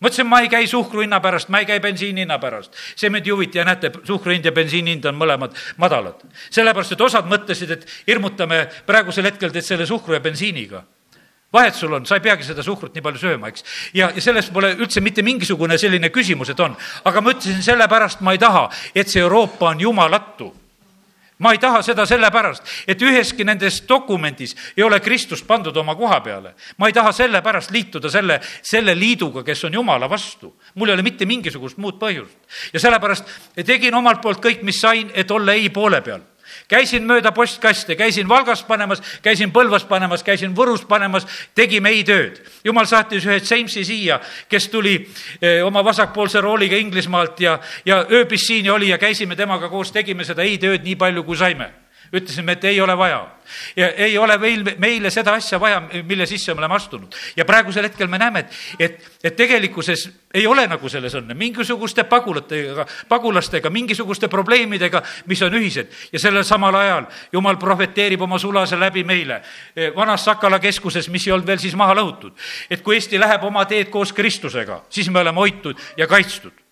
[0.00, 2.74] ma ütlesin, ma ei käi suhkru hinna pärast, ma ei käi bensiini hinna pärast.
[2.96, 6.20] see mind ei huvita ja näete, suhkru hind ja bensiini hind on mõlemad madalad.
[6.50, 10.84] sellepärast, et osad mõtlesid, et hirmutame praegusel hetkel teid selle suhkru ja bensiiniga
[11.52, 13.64] vahet sul on, sa ei peagi seda suhkrut nii palju sööma, eks.
[13.94, 16.76] ja, ja sellest pole üldse mitte mingisugune selline küsimus, et on.
[17.04, 20.52] aga ma ütlesin, sellepärast ma ei taha, et see Euroopa on jumalatu
[21.38, 26.20] ma ei taha seda sellepärast, et üheski nendes dokumendis ei ole Kristust pandud oma koha
[26.20, 26.54] peale.
[26.78, 30.54] ma ei taha sellepärast liituda selle, selle liiduga, kes on Jumala vastu.
[30.74, 32.38] mul ei ole mitte mingisugust muud põhjust.
[32.72, 33.24] ja sellepärast
[33.66, 36.24] tegin omalt poolt kõik, mis sain, et olla ei poole peal
[36.68, 42.42] käisin mööda postkaste, käisin Valgas panemas, käisin Põlvas panemas, käisin Võrus panemas, tegime ei-tööd.
[42.64, 44.96] jumal saatis ühe Jamesi siia, kes tuli
[45.40, 49.92] eh, oma vasakpoolse rooliga Inglismaalt ja, ja ööbis siin ja oli ja käisime temaga koos,
[49.92, 53.26] tegime seda ei-tööd nii palju, kui saime ütlesime, et ei ole vaja.
[53.76, 57.14] ja ei ole meil, meile seda asja vaja, mille sisse me oleme astunud.
[57.36, 62.04] ja praegusel hetkel me näeme, et, et, et tegelikkuses ei ole nagu selles õnne, mingisuguste
[62.04, 65.92] pagulatega, pagulastega, mingisuguste probleemidega, mis on ühised.
[66.12, 69.42] ja sellel samal ajal jumal prohveteerib oma sulase läbi meile
[69.96, 72.32] vanas Sakala keskuses, mis ei olnud veel siis maha lõhutud.
[72.70, 76.65] et kui Eesti läheb oma teed koos Kristusega, siis me oleme hoitud ja kaitstud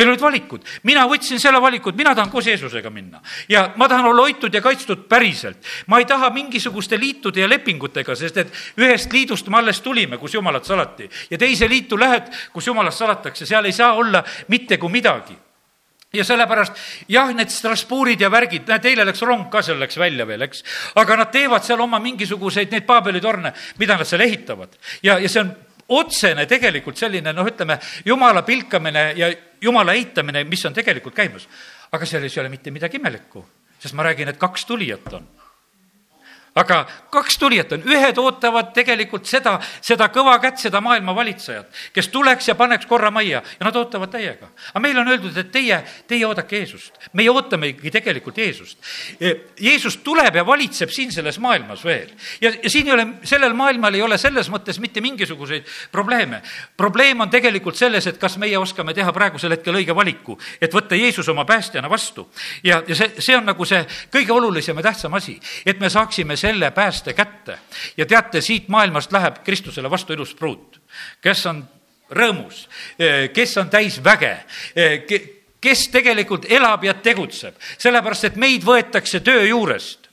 [0.00, 3.20] meil olid valikud, mina võtsin selle valiku, et mina tahan koos Jeesusega minna
[3.52, 5.60] ja ma tahan olla hoitud ja kaitstud päriselt.
[5.86, 10.34] ma ei taha mingisuguste liitude ja lepingutega, sest et ühest liidust me alles tulime, kus
[10.34, 14.92] Jumalat salati ja teise liitu lähed, kus Jumalat salatakse, seal ei saa olla mitte kui
[14.92, 15.36] midagi
[16.12, 20.26] ja sellepärast jah, need Strasbourgid ja värgid, näed, eile läks rong ka, seal läks välja
[20.26, 20.64] veel, eks.
[20.98, 24.74] aga nad teevad seal oma mingisuguseid neid Paabeli torne, mida nad seal ehitavad.
[25.02, 25.52] ja, ja see on
[25.96, 31.48] otsene tegelikult selline noh, ütleme, jumala pilkamine ja jumala eitamine, mis on tegelikult käimas.
[31.92, 33.44] aga selles ei ole mitte midagi imelikku,
[33.82, 35.26] sest ma räägin, et kaks tulijat on
[36.54, 42.10] aga kaks tulijat on, ühed ootavad tegelikult seda, seda kõva kätt, seda maailma valitsejat, kes
[42.10, 44.50] tuleks ja paneks korra majja ja nad ootavad täiega.
[44.72, 45.78] aga meile on öeldud, et teie,
[46.10, 46.98] teie oodake Jeesust.
[47.12, 48.78] meie ootamegi tegelikult Jeesust.
[49.20, 52.10] E, Jeesus tuleb ja valitseb siin selles maailmas veel.
[52.40, 56.42] ja, ja siin ei ole, sellel maailmal ei ole selles mõttes mitte mingisuguseid probleeme.
[56.76, 60.98] probleem on tegelikult selles, et kas meie oskame teha praegusel hetkel õige valiku, et võtta
[60.98, 62.28] Jeesus oma päästjana vastu.
[62.64, 66.39] ja, ja see, see on nagu see kõige olulisem ja tähtsam asi, et me saaksime
[66.40, 67.58] selle pääste kätte.
[67.96, 70.80] ja teate, siit maailmast läheb Kristusele vastu ilus pruut,
[71.20, 71.64] kes on
[72.10, 72.66] rõõmus,
[73.32, 74.32] kes on täis väge,
[75.60, 80.10] kes tegelikult elab ja tegutseb, sellepärast et meid võetakse töö juurest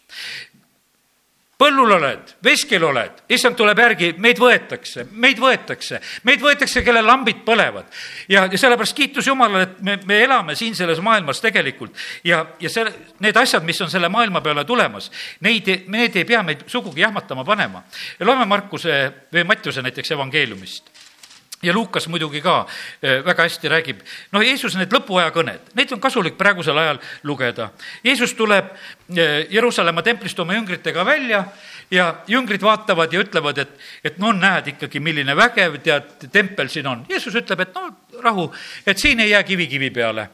[1.57, 7.41] põllul oled, veskel oled, issand tuleb järgi, meid võetakse, meid võetakse, meid võetakse, kelle lambid
[7.45, 7.89] põlevad.
[8.29, 12.69] ja, ja sellepärast kiitus Jumalale, et me, me elame siin selles maailmas tegelikult ja, ja
[12.69, 12.85] see,
[13.25, 15.09] need asjad, mis on selle maailma peale tulemas,
[15.41, 17.83] neid, need ei pea meid sugugi jahmatama panema.
[18.19, 19.01] loeme Markuse
[19.33, 20.96] või Mattiuse näiteks evangeeliumist
[21.67, 22.61] ja Luukas muidugi ka
[23.01, 27.69] eh, väga hästi räägib, noh, Jeesus need lõpuaja kõned, neid on kasulik praegusel ajal lugeda.
[28.03, 31.43] Jeesus tuleb eh, Jeruusalemma templist oma jüngritega välja
[31.91, 36.87] ja jüngrid vaatavad ja ütlevad, et, et no näed ikkagi, milline vägev, tead, tempel siin
[36.87, 37.05] on.
[37.09, 37.91] Jeesus ütleb, et no
[38.23, 38.49] rahu,
[38.87, 40.29] et siin ei jää kivi kivi peale.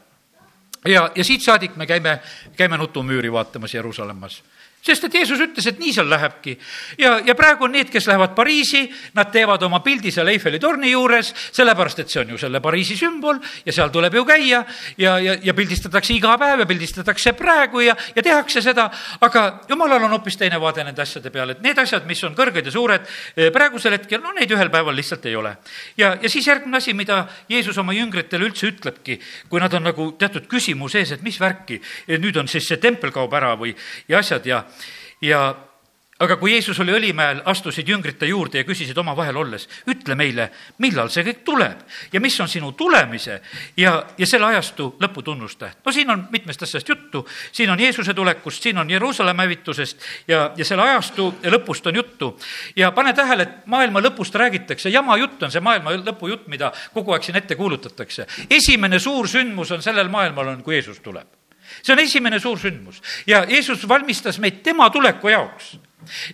[0.86, 2.19] ja, ja siit saadik me käime,
[2.58, 4.43] käime nutumüüri vaatamas Jeruusalemmas
[4.84, 6.58] sest et Jeesus ütles, et nii seal lähebki.
[7.00, 8.84] ja, ja praegu on need, kes lähevad Pariisi,
[9.15, 12.98] nad teevad oma pildi seal Eiffeli torni juures, sellepärast et see on ju selle Pariisi
[13.00, 14.63] sümbol ja seal tuleb ju käia
[14.98, 18.89] ja, ja, ja pildistatakse iga päev ja pildistatakse praegu ja, ja tehakse seda,
[19.24, 22.67] aga jumalal on hoopis teine vaade nende asjade peale, et need asjad, mis on kõrged
[22.67, 25.56] ja suured, eh, praegusel hetkel, no neid ühel päeval lihtsalt ei ole.
[25.98, 29.19] ja, ja siis järgmine asi, mida Jeesus oma jüngritele üldse ütlebki,
[29.50, 31.80] kui nad on nagu teatud küsimus ees, et mis värki,
[32.19, 33.72] nüüd on siis see tempel kaob ära või,
[34.12, 34.63] ja asjad ja
[35.21, 35.45] ja
[36.23, 40.49] aga kui Jeesus oli Õlimäel, astusid jüngrite juurde ja küsisid omavahel olles, ütle meile,
[40.83, 41.81] millal see kõik tuleb
[42.13, 43.39] ja mis on sinu tulemise
[43.77, 45.81] ja, ja selle ajastu lõputunnustäht.
[45.86, 50.51] no siin on mitmest asjast juttu, siin on Jeesuse tulekust, siin on Jeruusalemma hävitusest ja,
[50.57, 52.33] ja selle ajastu lõpust on juttu.
[52.75, 56.71] ja pane tähele, et maailma lõpust räägitakse, jama jutt on see maailma lõpu jutt, mida
[56.93, 58.27] kogu aeg siin ette kuulutatakse.
[58.49, 61.42] esimene suur sündmus on sellel maailmal, on, kui Jeesus tuleb
[61.81, 65.77] see on esimene suur sündmus ja Jeesus valmistas meid tema tuleku jaoks.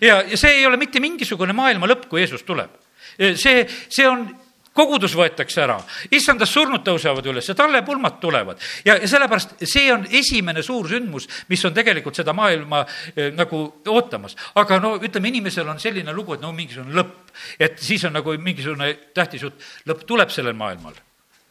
[0.01, 2.71] ja, ja see ei ole mitte mingisugune maailma lõpp, kui Jeesus tuleb.
[3.17, 4.27] see, see on
[4.79, 5.77] kogudus võetakse ära,
[6.13, 8.59] issandast surnud tõusevad üles ja talle pulmad tulevad.
[8.85, 12.83] ja, ja sellepärast see on esimene suur sündmus, mis on tegelikult seda maailma
[13.15, 14.37] eh, nagu ootamas.
[14.55, 18.35] aga no ütleme, inimesel on selline lugu, et no mingisugune lõpp, et siis on nagu
[18.37, 20.95] mingisugune tähtis jutt, lõpp tuleb sellel maailmal.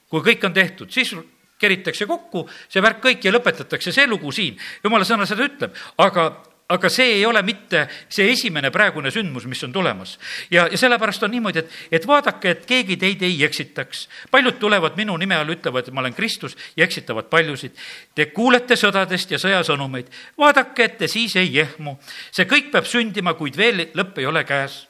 [0.09, 1.13] kui kõik on tehtud, siis
[1.59, 4.59] keritakse kokku, see värk kõik ja lõpetatakse see lugu siin.
[4.85, 6.31] jumala sõna seda ütleb, aga
[6.69, 10.19] aga see ei ole mitte see esimene praegune sündmus, mis on tulemas.
[10.51, 14.09] ja, ja sellepärast on niimoodi, et, et vaadake, et keegi teid ei eksitaks.
[14.31, 17.73] paljud tulevad minu nime all, ütlevad, et ma olen Kristus ja eksitavad paljusid.
[18.15, 20.13] Te kuulete sõdadest ja sõjasõnumeid.
[20.39, 21.97] vaadake, et te siis ei ehmu.
[22.31, 24.87] see kõik peab sündima, kuid veel lõpp ei ole käes.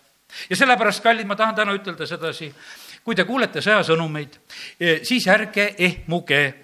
[0.50, 2.52] ja sellepärast, kallid, ma tahan täna ütelda sedasi
[3.04, 4.38] kui te kuulete sõjasõnumeid,
[4.80, 6.54] eh, siis ärge ehmuge,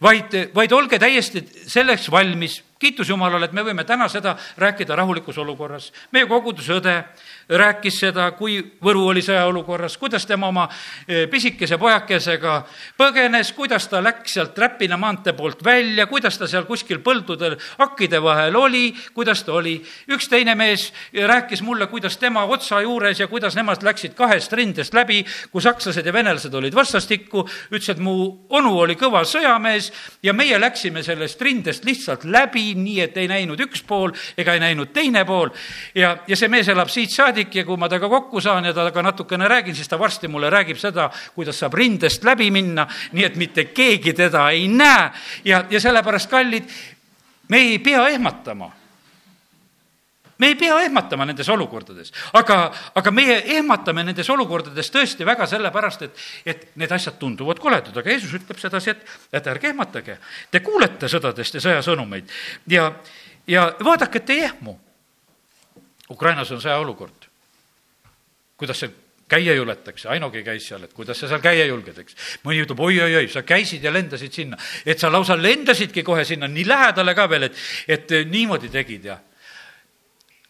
[0.00, 2.62] vaid, vaid olge täiesti selleks valmis.
[2.78, 5.92] kiitus Jumalale, et me võime täna seda rääkida rahulikus olukorras.
[6.12, 7.04] meie koguduse õde
[7.48, 10.66] rääkis seda, kui Võru oli sõjaolukorras, kuidas tema oma
[11.08, 12.54] eh, pisikese pojakesega
[12.98, 18.20] põgenes, kuidas ta läks sealt Räpina maantee poolt välja, kuidas ta seal kuskil põldudel hakkide
[18.22, 19.78] vahel oli, kuidas ta oli.
[20.12, 24.94] üks teine mees rääkis mulle, kuidas tema otsa juures ja kuidas nemad läksid kahest rindest
[24.94, 28.14] läbi, kui sakslased ja venelased olid vastastikku, ütles, et mu
[28.48, 29.90] onu oli kõva sõjamees
[30.22, 34.60] ja meie läksime sellest rindest lihtsalt läbi, nii et ei näinud üks pool ega ei
[34.60, 35.50] näinud teine pool.
[35.94, 39.02] ja, ja see mees elab siit saadik ja kui ma temaga kokku saan ja temaga
[39.02, 43.36] natukene räägin, siis ta varsti mulle räägib seda, kuidas saab rindest läbi minna, nii et
[43.36, 45.10] mitte keegi teda ei näe
[45.44, 46.68] ja, ja sellepärast, kallid,
[47.48, 48.72] me ei pea ehmatama
[50.38, 56.02] me ei pea ehmatama nendes olukordades, aga, aga meie ehmatame nendes olukordades tõesti väga sellepärast,
[56.06, 60.18] et, et need asjad tunduvad koledad, aga Jeesus ütleb sedasi, et, et ärge ehmatage.
[60.50, 62.30] Te kuulete sõdadest ja sõjasõnumeid
[62.70, 62.92] ja,
[63.50, 64.78] ja vaadake, et ei ehmu.
[66.14, 67.17] Ukrainas on sõjaolukord.
[68.58, 68.90] Kuidas see
[69.28, 72.16] käia juletakse, Ainogi käis seal, et kuidas sa seal käia julged, eks.
[72.46, 76.64] mõni ütleb oi-oi-oi, sa käisid ja lendasid sinna, et sa lausa lendasidki kohe sinna nii
[76.68, 79.18] lähedale ka veel, et, et niimoodi tegid ja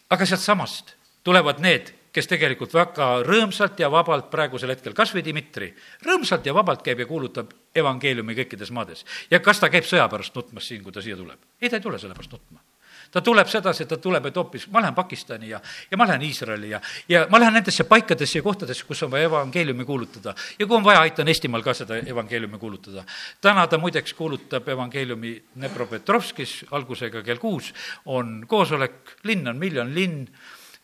[0.09, 0.95] aga sealtsamast
[1.27, 5.69] tulevad need, kes tegelikult väga rõõmsalt ja vabalt praegusel hetkel, kas või Dmitri,
[6.07, 9.05] rõõmsalt ja vabalt käib ja kuulutab evangeeliumi kõikides maades.
[9.29, 11.39] ja kas ta käib sõja pärast nutmas siin, kui ta siia tuleb?
[11.61, 12.63] ei, ta ei tule selle pärast nutma
[13.11, 16.21] ta tuleb sedasi, et ta tuleb, et hoopis ma lähen Pakistani ja, ja ma lähen
[16.21, 20.35] Iisraeli ja, ja ma lähen nendesse paikadesse ja kohtadesse, kus on vaja evangeeliumi kuulutada.
[20.59, 23.03] ja kui on vaja, aitan Eestimaal ka seda evangeeliumi kuulutada.
[23.41, 27.73] täna ta muideks kuulutab evangeeliumi Dnepropetrovskis algusega kell kuus,
[28.05, 30.27] on koosolek, linn on miljon linn,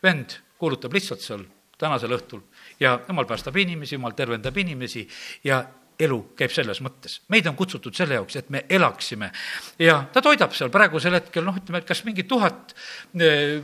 [0.02, 1.44] vend kuulutab lihtsalt seal
[1.78, 2.40] tänasel õhtul
[2.80, 5.06] ja jumal päästab inimesi, jumal tervendab inimesi
[5.44, 5.64] ja
[6.00, 7.20] elu käib selles mõttes.
[7.28, 9.30] meid on kutsutud selle jaoks, et me elaksime.
[9.78, 12.74] ja ta toidab seal praegusel hetkel, noh, ütleme, et kas mingi tuhat
[13.20, 13.62] eh,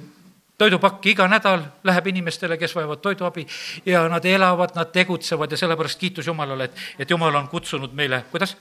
[0.58, 3.46] toidupakki iga nädal läheb inimestele, kes vajavad toiduabi
[3.86, 8.24] ja nad elavad, nad tegutsevad ja sellepärast kiitus Jumalale, et, et Jumal on kutsunud meile,
[8.30, 8.56] kuidas?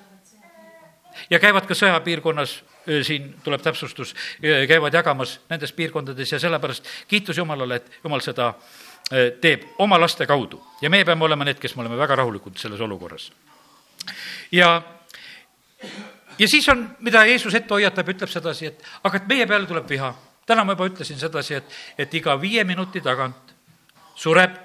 [1.29, 2.55] ja käivad ka sõjapiirkonnas,
[2.87, 8.23] eh, siin tuleb täpsustus, eh, käivad jagamas nendes piirkondades ja sellepärast kiitus Jumalale, et Jumal
[8.25, 8.53] seda
[9.41, 12.79] teeb oma laste kaudu ja meie peame olema need, kes me oleme väga rahulikud selles
[12.79, 13.25] olukorras
[14.51, 14.81] ja,
[16.39, 19.89] ja siis on, mida Jeesus ette hoiatab, ütleb sedasi, et aga et meie peale tuleb
[19.89, 20.13] viha.
[20.45, 23.55] täna ma juba ütlesin sedasi, et, et iga viie minuti tagant
[24.15, 24.57] sureb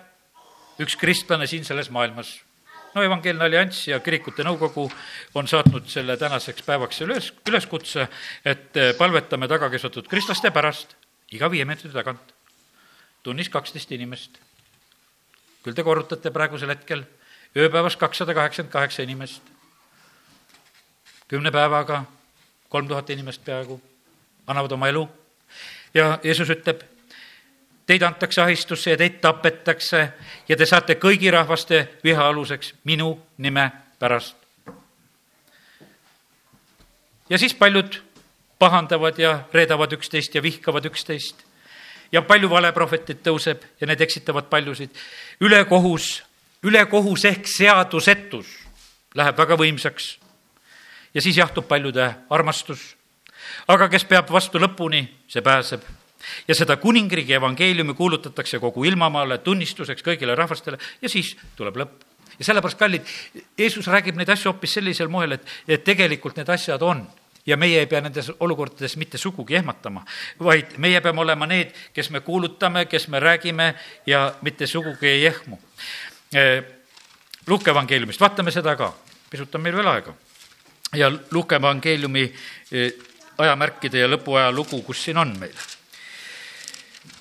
[0.82, 2.40] üks kristlane siin selles maailmas.
[2.94, 4.86] no evangeelne allianss ja kirikute nõukogu
[5.36, 8.06] on saatnud selle tänaseks päevaks üles, üleskutse,
[8.44, 10.96] et palvetame tagakiusatud kristlaste pärast
[11.36, 12.32] iga viie minuti tagant.
[13.22, 14.38] tunnis kaksteist inimest.
[15.64, 17.04] küll te korrutate praegusel hetkel
[17.56, 19.42] ööpäevas kakssada kaheksakümmend kaheksa inimest.
[21.28, 22.04] kümne päevaga
[22.68, 23.80] kolm tuhat inimest peaaegu
[24.46, 25.08] annavad oma elu
[25.94, 26.82] ja Jeesus ütleb,
[27.86, 30.12] teid antakse ahistusse ja teid tapetakse
[30.48, 34.36] ja te saate kõigi rahvaste viha aluseks minu nime pärast.
[37.30, 38.02] ja siis paljud
[38.58, 41.44] pahandavad ja reedavad üksteist ja vihkavad üksteist
[42.12, 44.90] ja palju valeprohvetit tõuseb ja need eksitavad paljusid.
[45.40, 46.22] ülekohus
[46.62, 48.46] ülekohus ehk seadusetus
[49.16, 50.16] läheb väga võimsaks
[51.14, 52.96] ja siis jahtub paljude armastus.
[53.68, 55.82] aga kes peab vastu lõpuni, see pääseb.
[56.48, 62.02] ja seda kuningriigi evangeeliumi kuulutatakse kogu ilmamaale tunnistuseks kõigile rahvastele ja siis tuleb lõpp.
[62.38, 63.06] ja sellepärast, kallid,
[63.58, 67.06] Jeesus räägib neid asju hoopis sellisel moel, et, et tegelikult need asjad on
[67.46, 70.04] ja meie ei pea nendes olukordades mitte sugugi ehmatama,
[70.42, 73.74] vaid meie peame olema need, kes me kuulutame, kes me räägime
[74.06, 75.58] ja mitte sugugi ei ehmu.
[76.34, 76.62] Eh,
[77.46, 78.88] Luuke evangeeliumist, vaatame seda ka,
[79.30, 80.14] pisut on meil veel aega.
[80.98, 82.24] ja Luuke evangeeliumi
[82.72, 82.92] eh,
[83.38, 85.54] ajamärkide ja lõpuaja lugu, kus siin on meil.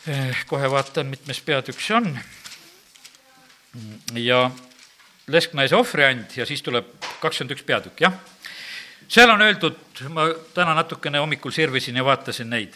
[0.07, 2.17] Eh, kohe vaatan, mitmes peatükk see on.
[4.15, 4.49] ja
[5.27, 6.87] lesknaise ohvriand ja siis tuleb
[7.19, 8.13] kakskümmend üks peatükk, jah.
[9.07, 9.77] seal on öeldud,
[10.09, 12.73] ma täna natukene hommikul sirvisin ja vaatasin neid.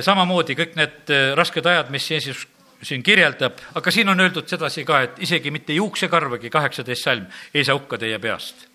[0.00, 2.46] samamoodi kõik need rasked ajad, mis Jeesus
[2.82, 7.64] siin kirjeldab, aga siin on öeldud sedasi ka, et isegi mitte juuksekarvagi, kaheksateist salm, ei
[7.64, 8.66] saa hukka teie peast.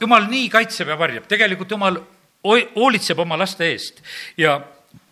[0.00, 2.00] jumal nii kaitseb ja varjab, tegelikult jumal
[2.44, 4.02] hoolitseb oma laste eest
[4.36, 4.60] ja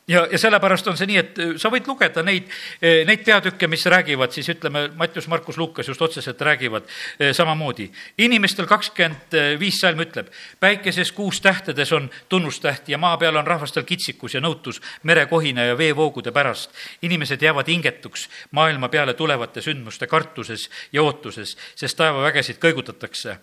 [0.09, 2.49] ja, ja sellepärast on see nii, et äh, sa võid lugeda neid,
[2.81, 7.91] äh, neid peatükke, mis räägivad siis ütleme, Mattius, Markus, Lukas just otseselt räägivad äh, samamoodi.
[8.19, 13.85] inimestel kakskümmend viis salm ütleb, päikeses kuus tähtedes on tunnustäht ja maa peal on rahvastel
[13.85, 16.71] kitsikus ja nõutus merekohina ja veevoogude pärast.
[17.03, 23.39] inimesed jäävad hingetuks maailma peale tulevate sündmuste kartuses ja ootuses, sest taevavägesid kõigutatakse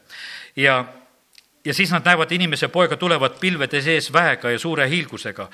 [0.55, 0.83] ja
[1.65, 5.49] ja siis nad näevad inimese poega tulevat pilvede sees väega ja suure hiilgusega.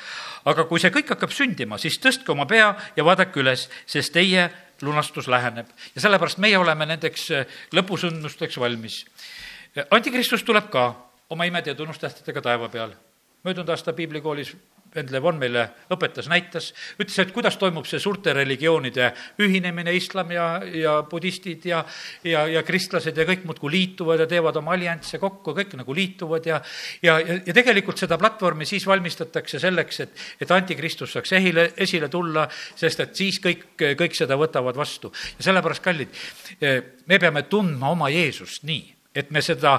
[0.45, 4.49] aga kui see kõik hakkab sündima, siis tõstke oma pea ja vaadake üles, sest teie
[4.81, 5.67] lunastus läheneb.
[5.95, 7.29] ja sellepärast meie oleme nendeks
[7.73, 9.05] lõpusündmusteks valmis.
[9.89, 10.93] antikristus tuleb ka
[11.29, 12.91] oma imede ja tunnustähtedega taeva peal.
[13.43, 14.55] möödunud aasta piiblikoolis
[14.95, 15.63] vend Levon meile
[15.93, 19.11] õpetas, näitas, ütles, et kuidas toimub see suurte religioonide
[19.43, 21.79] ühinemine, islam ja, ja budistid ja,
[22.27, 26.49] ja, ja kristlased ja kõik muudkui liituvad ja teevad oma alliansse kokku, kõik nagu liituvad
[26.49, 26.59] ja,
[27.01, 32.11] ja, ja, ja tegelikult seda platvormi siis valmistatakse selleks, et, et antikristus saaks esile, esile
[32.11, 35.13] tulla, sest et siis kõik, kõik seda võtavad vastu.
[35.37, 36.19] ja sellepärast, kallid,
[37.07, 38.83] me peame tundma oma Jeesust nii,
[39.15, 39.77] et me seda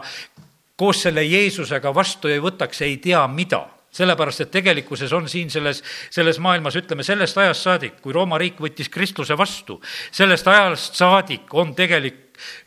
[0.77, 5.83] koos selle Jeesusega vastu ei võtaks ei tea mida sellepärast, et tegelikkuses on siin selles,
[6.11, 9.81] selles maailmas, ütleme, sellest ajast saadik, kui Rooma riik võttis kristluse vastu,
[10.11, 12.21] sellest ajast saadik on tegelik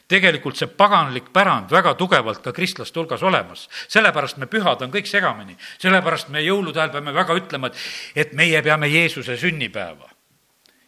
[0.08, 3.68] tegelikult see paganlik pärand väga tugevalt ka kristlaste hulgas olemas.
[3.88, 7.80] sellepärast me pühad on kõik segamini, sellepärast me jõulude ajal peame väga ütlema, et,
[8.16, 10.10] et meie peame Jeesuse sünnipäeva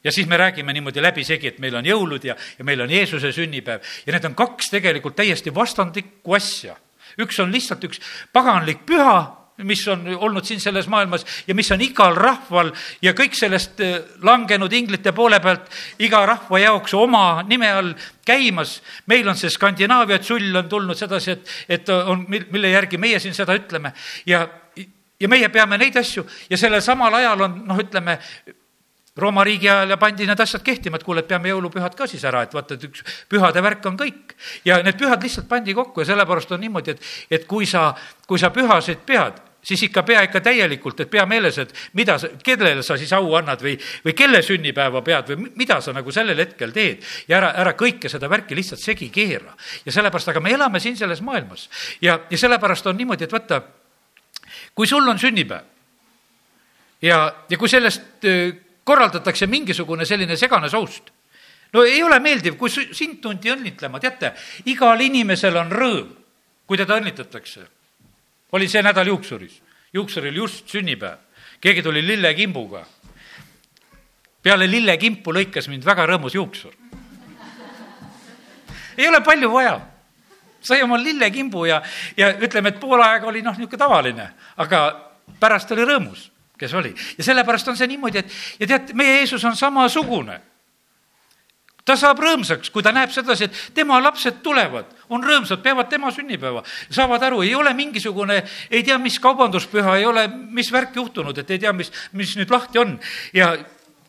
[0.03, 3.31] ja siis me räägime niimoodi läbisegi, et meil on jõulud ja, ja meil on Jeesuse
[3.31, 6.77] sünnipäev ja need on kaks tegelikult täiesti vastandlikku asja.
[7.17, 7.99] üks on lihtsalt üks
[8.33, 12.69] paganlik püha mis on olnud siin selles maailmas ja mis on igal rahval
[13.01, 15.71] ja kõik sellest eh, langenud inglite poole pealt
[16.05, 17.93] iga rahva jaoks oma nime all
[18.25, 18.81] käimas.
[19.07, 23.33] meil on see Skandinaavia tsull on tulnud sedasi, et, et on, mille järgi meie siin
[23.33, 23.93] seda ütleme
[24.25, 24.45] ja,
[25.19, 28.19] ja meie peame neid asju ja sellel samal ajal on noh, ütleme
[29.17, 32.21] Rooma riigi ajal ja pandi need asjad kehtima, et kuule, et peame jõulupühad ka siis
[32.29, 34.35] ära, et vaata, et üks pühade värk on kõik.
[34.65, 37.95] ja need pühad lihtsalt pandi kokku ja sellepärast on niimoodi, et, et kui sa,
[38.27, 42.29] kui sa pühasid pead, siis ikka pea ikka täielikult, et pea meeles, et mida sa,
[42.43, 46.39] kellele sa siis au annad või, või kelle sünnipäeva pead või mida sa nagu sellel
[46.39, 47.03] hetkel teed.
[47.27, 49.55] ja ära, ära kõike seda värki lihtsalt segi keera.
[49.85, 51.67] ja sellepärast, aga me elame siin selles maailmas
[52.01, 53.61] ja, ja sellepärast on niimoodi, et vaata,
[54.75, 55.65] kui sul on sünnipäev
[57.01, 58.23] ja, ja kui sellest
[58.87, 61.11] korraldatakse mingisugune selline segane soust,
[61.73, 64.31] no ei ole meeldiv, kui sind tunti õnnitlema, teate,
[64.71, 66.13] igal inimesel on rõõm,
[66.67, 67.76] kui teda õnnitletakse
[68.51, 69.61] olin see nädal juuksuris,
[69.93, 71.19] juuksuril just sünnipäev,
[71.61, 72.85] keegi tuli lillekimbuga.
[74.43, 76.73] peale lillekimpu lõikas mind väga rõõmus juuksur.
[78.97, 79.81] ei ole palju vaja
[80.61, 81.81] sai oma lillekimbu ja,
[82.17, 84.83] ja ütleme, et pool aega oli noh, niisugune tavaline, aga
[85.39, 86.29] pärast oli rõõmus,
[86.59, 86.93] kes oli.
[87.17, 90.39] ja sellepärast on see niimoodi, et ja tead, meie Jeesus on samasugune
[91.87, 96.11] ta saab rõõmsaks, kui ta näeb sedasi, et tema lapsed tulevad, on rõõmsad, peavad tema
[96.11, 101.37] sünnipäeva, saavad aru, ei ole mingisugune, ei tea, mis kaubanduspüha, ei ole, mis värk juhtunud,
[101.39, 102.97] et ei tea, mis, mis nüüd lahti on.
[103.35, 103.53] Ja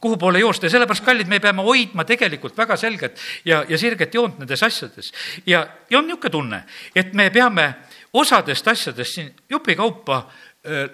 [0.01, 0.67] kuhu poole joosta.
[0.67, 5.13] Ja sellepärast, kallid, me peame hoidma tegelikult väga selget ja, ja sirget joont nendes asjades.
[5.47, 6.63] ja, ja on niisugune tunne,
[6.95, 7.73] et me peame
[8.13, 10.89] osadest asjadest siin jupikaupa äh,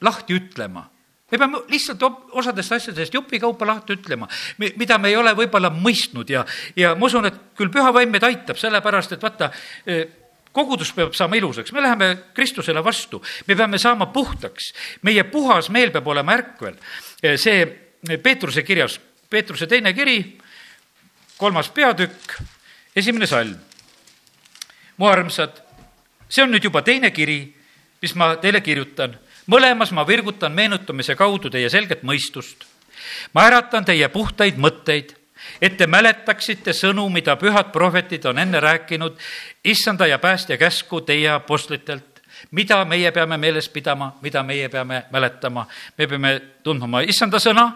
[0.00, 0.86] lahti ütlema
[1.30, 2.02] me peame lihtsalt
[2.38, 6.44] osadest asjadest jupikaupa lahti ütlema, mida me ei ole võib-olla mõistnud ja,
[6.78, 9.50] ja ma usun, et küll püha vaim meid aitab, sellepärast et vaata,
[9.86, 9.98] e,
[10.54, 14.70] kogudus peab saama ilusaks, me läheme Kristusele vastu, me peame saama puhtaks,
[15.02, 16.78] meie puhas meel peab olema ärkvel.
[17.22, 17.66] E, see
[18.22, 19.00] Peetruse kirjas,
[19.30, 20.20] Peetruse teine kiri,
[21.40, 22.38] kolmas peatükk,
[22.96, 23.56] esimene salm.
[24.96, 25.58] mu armsad,
[26.28, 27.40] see on nüüd juba teine kiri,
[28.00, 32.64] mis ma teile kirjutan mõlemas ma virgutan meenutamise kaudu teie selget mõistust.
[33.32, 35.14] ma äratan teie puhtaid mõtteid,
[35.60, 39.18] et te mäletaksite sõnu, mida pühad prohvetid on enne rääkinud,
[39.64, 42.16] issanda ja päästja käsku teie apostlitelt
[42.50, 45.66] mida meie peame meeles pidama, mida meie peame mäletama.
[45.98, 47.72] me peame tundma oma issanda sõna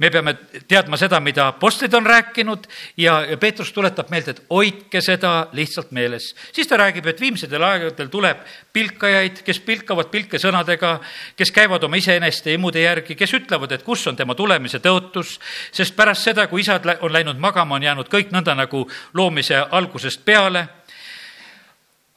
[0.00, 0.34] me peame
[0.68, 2.64] teadma seda, mida apostlid on rääkinud
[2.96, 6.34] ja, Peetrus tuletab meelde, et hoidke seda lihtsalt meeles.
[6.52, 8.40] siis ta räägib, et viimsetel aegadel tuleb
[8.72, 10.98] pilkajaid, kes pilkavad pilke sõnadega,
[11.36, 15.36] kes käivad oma iseeneste imude järgi, kes ütlevad, et kus on tema tulemise tõotus,
[15.72, 20.24] sest pärast seda, kui isad on läinud magama, on jäänud kõik nõnda nagu loomise algusest
[20.24, 20.66] peale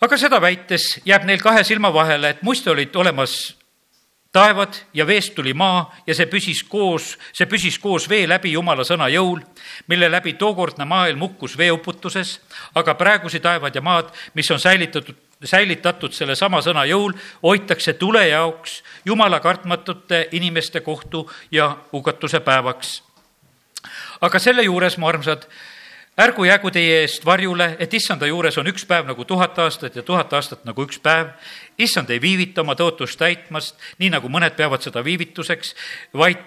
[0.03, 3.55] aga seda väites jääb neil kahe silma vahele, et muiste olid olemas
[4.34, 8.86] taevad ja veest tuli maa ja see püsis koos, see püsis koos vee läbi Jumala
[8.88, 9.43] sõna jõul,
[9.88, 12.39] mille läbi tookordne maailm hukkus veeuputuses,
[12.75, 17.13] aga praegusi taevad ja maad, mis on säilitatud, säilitatud sellesama sõna jõul,
[17.43, 23.03] hoitakse tule jaoks Jumala kartmatute inimeste kohtu ja hukatuse päevaks.
[24.21, 25.45] aga selle juures, mu armsad,
[26.18, 30.03] ärgu jäägu teie eest varjule, et issanda juures on üks päev nagu tuhat aastat ja
[30.03, 31.34] tuhat aastat nagu üks päev.
[31.78, 35.76] issand ei viivita oma tõotust täitmast, nii nagu mõned peavad seda viivituseks,
[36.14, 36.38] vaid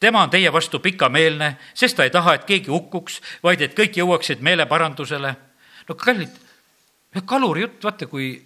[0.00, 3.98] tema on teie vastu pikameelne, sest ta ei taha, et keegi hukkuks, vaid et kõik
[3.98, 5.34] jõuaksid meeleparandusele.
[5.88, 6.30] no kallid,
[7.26, 8.38] kaluri jutt, vaata, kui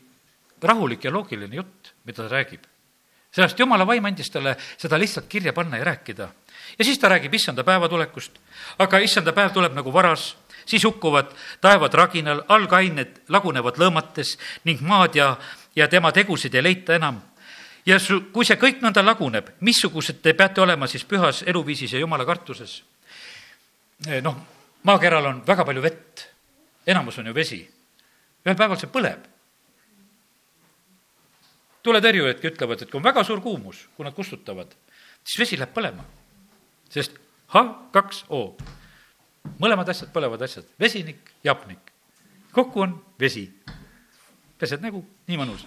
[0.63, 2.65] rahulik ja loogiline jutt, mida ta räägib.
[3.31, 6.29] sellest jumala vaim andis talle seda lihtsalt kirja panna ja rääkida.
[6.79, 8.33] ja siis ta räägib issanda päeva tulekust,
[8.79, 10.37] aga issanda päev tuleb nagu varas,
[10.67, 15.37] siis hukkuvad taevad raginal, algained lagunevad lõõmates ning maad ja,
[15.77, 17.23] ja tema tegusid ei leita enam
[17.87, 22.03] ja su, kui see kõik nõnda laguneb, missugused te peate olema siis pühas eluviisis ja
[22.03, 22.83] jumala kartuses?
[24.23, 24.37] noh,
[24.85, 26.27] maakeral on väga palju vett,
[26.87, 27.63] enamus on ju vesi.
[28.45, 29.25] ühel päeval see põleb.
[31.83, 34.75] tuletõrjujadki ütlevad, et kui on väga suur kuumus, kui nad kustutavad,
[35.25, 36.05] siis vesi läheb põlema.
[36.91, 37.17] sest
[37.55, 38.43] H2O,
[39.59, 41.93] mõlemad asjad põlevad asjad, vesinik ja hapnik.
[42.53, 43.51] kokku on vesi.
[44.59, 45.67] pesed nägu, nii mõnus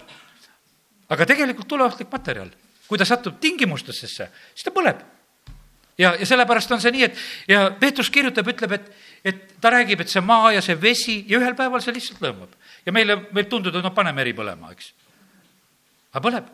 [1.09, 2.51] aga tegelikult tuleohtlik materjal.
[2.89, 5.01] kui ta satub tingimustesse, siis ta põleb.
[5.97, 7.17] ja, ja sellepärast on see nii, et
[7.47, 8.87] ja Peetrus kirjutab, ütleb, et,
[9.23, 12.55] et ta räägib, et see maa ja see vesi ja ühel päeval see lihtsalt lõõmab.
[12.85, 14.93] ja meile võib tunduda, et no paneme eri põlema, eks.
[16.13, 16.49] aga põleb.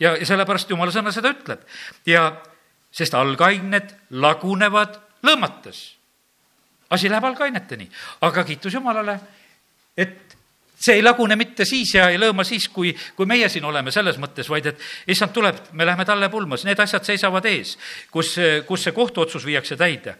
[0.00, 1.64] ja, ja sellepärast jumala sõna seda ütleb
[2.06, 2.28] ja
[2.92, 5.84] sest algained lagunevad lõõmates.
[6.90, 7.88] asi läheb algaineteni,
[8.22, 9.18] aga kiitus Jumalale,
[9.96, 10.36] et
[10.78, 14.20] see ei lagune mitte siis ja ei lõõma siis, kui, kui meie siin oleme selles
[14.22, 17.74] mõttes, vaid et issand tuleb, me läheme talle pulmas, need asjad seisavad ees,
[18.12, 18.36] kus,
[18.68, 20.16] kus see kohtuotsus viiakse täide.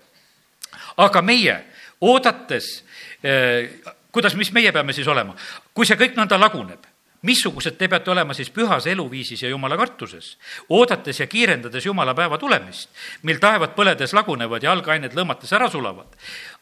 [0.96, 1.56] aga meie,
[2.00, 2.84] oodates
[3.22, 3.70] eh,,
[4.10, 5.36] kuidas, mis meie peame siis olema,
[5.74, 6.95] kui see kõik nõnda laguneb
[7.26, 10.36] missugused te peate olema siis pühas eluviisis ja jumala kartuses,
[10.70, 12.90] oodates ja kiirendades jumala päeva tulemist,
[13.26, 16.06] mil taevad põledes lagunevad ja algained lõõmates ära sulavad.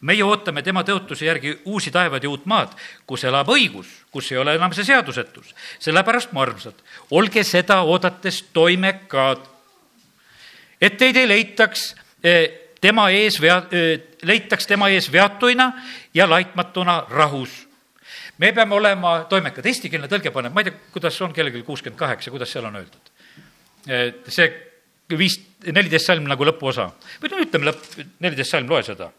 [0.00, 2.72] meie ootame tema tõotuse järgi uusi taevad ja uut maad,
[3.06, 5.54] kus elab õigus, kus ei ole enam see seadusetus.
[5.78, 6.74] sellepärast, mu armsad,
[7.10, 9.44] olge seda oodates toimekad,
[10.80, 12.48] et teid ei leitaks eh,
[12.80, 15.72] tema ees vea-, eh, leitaks tema ees veatuina
[16.14, 17.73] ja laitmatuna rahus
[18.38, 22.32] me peame olema toimekad, eestikeelne tõlge paneb, ma ei tea, kuidas on kellelgi kuuskümmend kaheksa,
[22.34, 23.12] kuidas seal on öeldud?
[23.84, 24.48] et see
[25.18, 26.88] viis, neliteist salm nagu lõpuosa.
[27.20, 27.84] Või no ütleme lõpp,
[28.24, 29.10] neliteist salm, loe seda.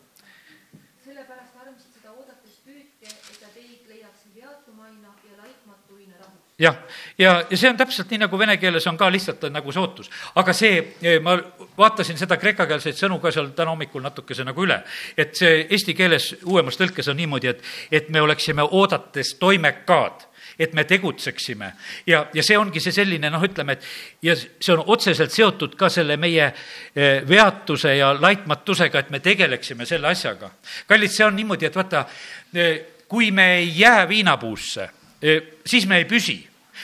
[6.56, 6.78] Jah,
[7.18, 10.12] ja, ja see on täpselt nii, nagu vene keeles on ka lihtsalt nagu see ootus.
[10.36, 11.38] aga see, eh, ma
[11.78, 14.82] vaatasin seda kreekakeelseid sõnu ka seal täna hommikul natukese nagu üle,
[15.18, 20.28] et see eesti keeles uuemas tõlkes on niimoodi, et, et me oleksime oodates toimekad
[20.60, 21.74] et me tegutseksime
[22.08, 23.88] ja, ja see ongi see selline noh, ütleme, et
[24.24, 29.86] ja see on otseselt seotud ka selle meie eh, veatuse ja laitmatusega, et me tegeleksime
[29.86, 30.52] selle asjaga.
[30.88, 32.06] kallid, see on niimoodi, et vaata,
[33.08, 34.90] kui me ei jää viinapuusse
[35.66, 36.36] siis me ei püsi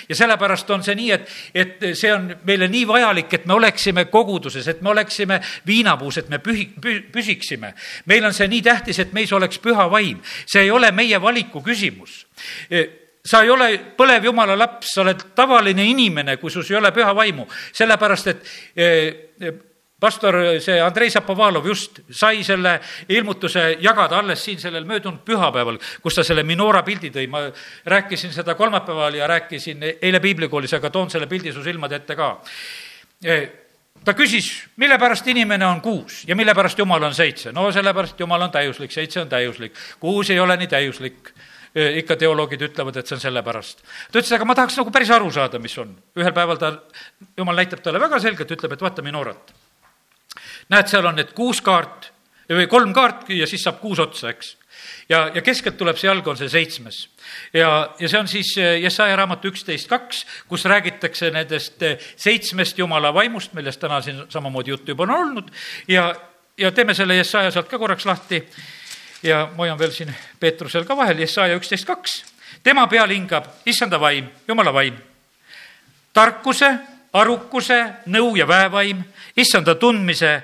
[0.09, 4.05] ja sellepärast on see nii, et, et see on meile nii vajalik, et me oleksime
[4.11, 7.73] koguduses, et me oleksime viinapuus, et me pühi, pü-, püsiksime.
[8.05, 10.21] meil on see nii tähtis, et meis oleks püha vaim.
[10.45, 12.25] see ei ole meie valiku küsimus
[13.25, 13.67] sa ei ole
[13.97, 17.45] põlev jumala laps, sa oled tavaline inimene, kui sus ei ole püha vaimu,
[17.77, 19.69] sellepärast et
[20.01, 22.79] pastor, see Andrei Zapovalov just sai selle
[23.13, 27.43] ilmutuse jagada alles siin sellel möödunud pühapäeval, kus ta selle Minora pildi tõi, ma
[27.93, 32.31] rääkisin seda kolmapäeval ja rääkisin eile piiblikoolis, aga toon selle pildi su silmade ette ka.
[33.21, 33.37] E,
[34.01, 34.49] ta küsis,
[34.81, 37.53] mille pärast inimene on kuus ja mille pärast Jumal on seitse.
[37.53, 41.29] no sellepärast Jumal on täiuslik, seitse on täiuslik, kuus ei ole nii täiuslik
[41.75, 43.85] e, ikka teoloogid ütlevad, et see on sellepärast.
[44.09, 45.93] ta ütles, aga ma tahaks nagu päris aru saada, mis on.
[46.17, 46.79] ühel päeval ta,
[47.37, 49.60] jumal näitab talle väga selgelt, ütleb, et vaata Minorat
[50.71, 52.11] näed, seal on need kuus kaart
[52.51, 54.55] või kolm kaarti ja siis saab kuus otsa, eks.
[55.09, 57.09] ja, ja keskelt tuleb see jalg, on see seitsmes.
[57.53, 57.69] ja,
[57.99, 63.13] ja see on siis eh, Jesaja raamatu üksteist kaks, kus räägitakse nendest eh, seitsmest jumala
[63.13, 65.51] vaimust, millest täna siin samamoodi juttu juba on olnud
[65.87, 66.13] ja,
[66.57, 68.43] ja teeme selle Jesaja sealt ka korraks lahti
[69.23, 72.23] ja ma hoian veel siin Peetrusel ka vahel, Jesaja üksteist kaks.
[72.63, 74.95] tema peal hingab issanda vaim, jumala vaim,
[76.13, 76.71] tarkuse,
[77.13, 79.03] arukuse, nõu ja väevaim,
[79.37, 80.41] issanda tundmise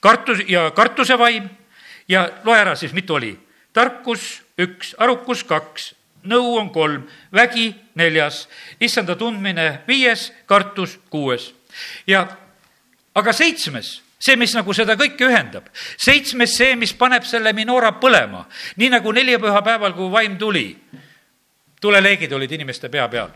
[0.00, 1.48] kartus ja kartuse vaim
[2.08, 3.38] ja loe ära siis, mitu oli.
[3.72, 5.92] tarkus üks, arukus kaks,
[6.26, 8.48] nõu on kolm, vägi neljas,
[8.80, 11.54] issanda tundmine viies, kartus kuues.
[12.06, 12.26] ja
[13.14, 18.46] aga seitsmes, see, mis nagu seda kõike ühendab, seitsmes see, mis paneb selle minoora põlema,
[18.76, 20.66] nii nagu nelipühapäeval, kui vaim tuli,
[21.80, 23.30] tuleleegid olid inimeste pea peal.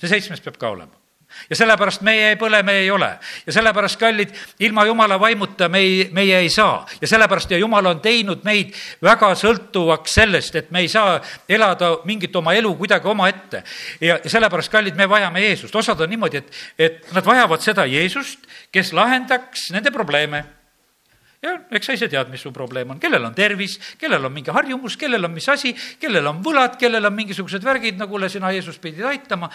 [0.00, 1.01] see seitsmes peab ka olema
[1.50, 3.10] ja sellepärast meie ei põle, me ei ole.
[3.46, 6.86] ja sellepärast, kallid, ilma jumala vaimuta me ei, meie ei saa.
[7.00, 11.96] ja sellepärast ja jumal on teinud meid väga sõltuvaks sellest, et me ei saa elada
[12.04, 13.62] mingit oma elu kuidagi omaette.
[14.00, 15.76] ja, sellepärast, kallid, me vajame Jeesust.
[15.76, 20.44] osad on niimoodi, et, et nad vajavad seda Jeesust, kes lahendaks nende probleeme
[21.42, 24.54] ja eks sa ise tead, mis su probleem on, kellel on tervis, kellel on mingi
[24.54, 28.52] harjumus, kellel on mis asi, kellel on võlad, kellel on mingisugused värgid, no kuule, sina,
[28.54, 29.50] Jeesus, pidid aitama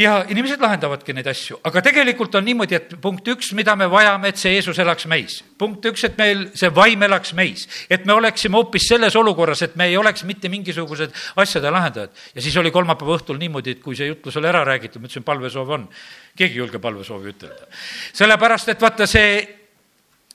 [0.00, 4.30] ja inimesed lahendavadki neid asju, aga tegelikult on niimoodi, et punkt üks, mida me vajame,
[4.32, 5.42] et see Jeesus elaks meis.
[5.58, 9.76] punkt üks, et meil see vaim elaks meis, et me oleksime hoopis selles olukorras, et
[9.76, 12.10] me ei oleks mitte mingisugused asjade lahendajad.
[12.34, 15.26] ja siis oli kolmapäeva õhtul niimoodi, et kui see jutlus oli ära räägitud, ma ütlesin,
[15.28, 15.88] palvesoov on.
[16.36, 17.68] keegi ei julge palvesoovi ütelda.
[18.12, 19.42] sellepärast, et vaata, see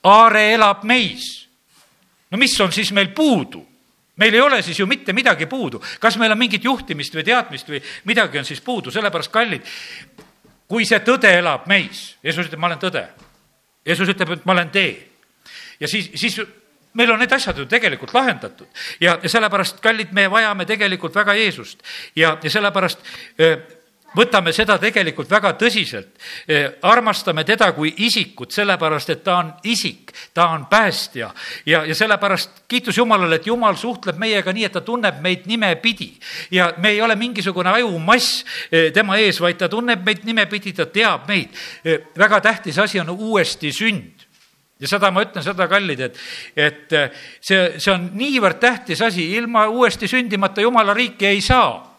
[0.04, 1.48] aare elab meis.
[2.30, 3.66] no mis on siis meil puudu?
[4.18, 7.70] Meil ei ole siis ju mitte midagi puudu, kas meil on mingit juhtimist või teadmist
[7.70, 9.66] või midagi on siis puudu, sellepärast kallid,
[10.68, 13.04] kui see tõde elab meis, Jeesus ütleb, ma olen tõde.
[13.88, 14.96] Jeesus ütleb, et ma olen tee.
[15.80, 16.40] ja siis, siis
[16.98, 18.68] meil on need asjad ju tegelikult lahendatud
[19.00, 21.84] ja, ja sellepärast, kallid, me vajame tegelikult väga Jeesust
[22.16, 23.04] ja, ja sellepärast
[24.18, 26.18] võtame seda tegelikult väga tõsiselt.
[26.48, 31.30] Eh, armastame teda kui isikut, sellepärast et ta on isik, ta on päästja
[31.66, 36.14] ja, ja sellepärast kiitus Jumalale, et Jumal suhtleb meiega nii, et ta tunneb meid nimepidi.
[36.52, 40.86] ja me ei ole mingisugune ajumass eh, tema ees, vaid ta tunneb meid nimepidi, ta
[40.86, 41.54] teab meid.
[41.84, 44.26] Eh, väga tähtis asi on uuesti sünd
[44.80, 46.18] ja seda ma ütlen, seda kallid, et,
[46.56, 46.98] et
[47.42, 51.97] see, see on niivõrd tähtis asi, ilma uuesti sündimata jumala riiki ei saa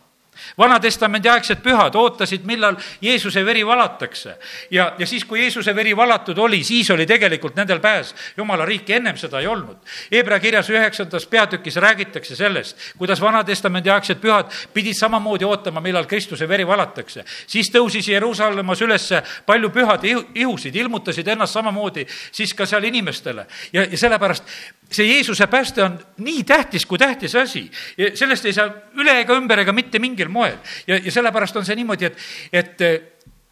[0.58, 4.38] Vana-testamendi aegsed pühad ootasid, millal Jeesuse veri valatakse.
[4.70, 8.92] ja, ja siis, kui Jeesuse veri valatud oli, siis oli tegelikult nendel pääs Jumala riiki,
[8.92, 9.76] ennem seda ei olnud.
[10.12, 16.48] Hebra kirjas üheksandas peatükis räägitakse sellest, kuidas Vana-testamendi aegsed pühad pidid samamoodi ootama, millal Kristuse
[16.48, 17.24] veri valatakse.
[17.46, 19.08] siis tõusis Jeruusalemmas üles
[19.46, 23.46] palju pühade ihusid, ilmutasid ennast samamoodi siis ka seal inimestele.
[23.72, 24.44] ja, ja sellepärast
[24.90, 27.70] see Jeesuse pääste on nii tähtis kui tähtis asi.
[28.14, 30.56] sellest ei saa üle ega ümber ega mitte mingil moel.
[30.86, 32.18] ja, ja sellepärast on see niimoodi, et,
[32.52, 32.78] et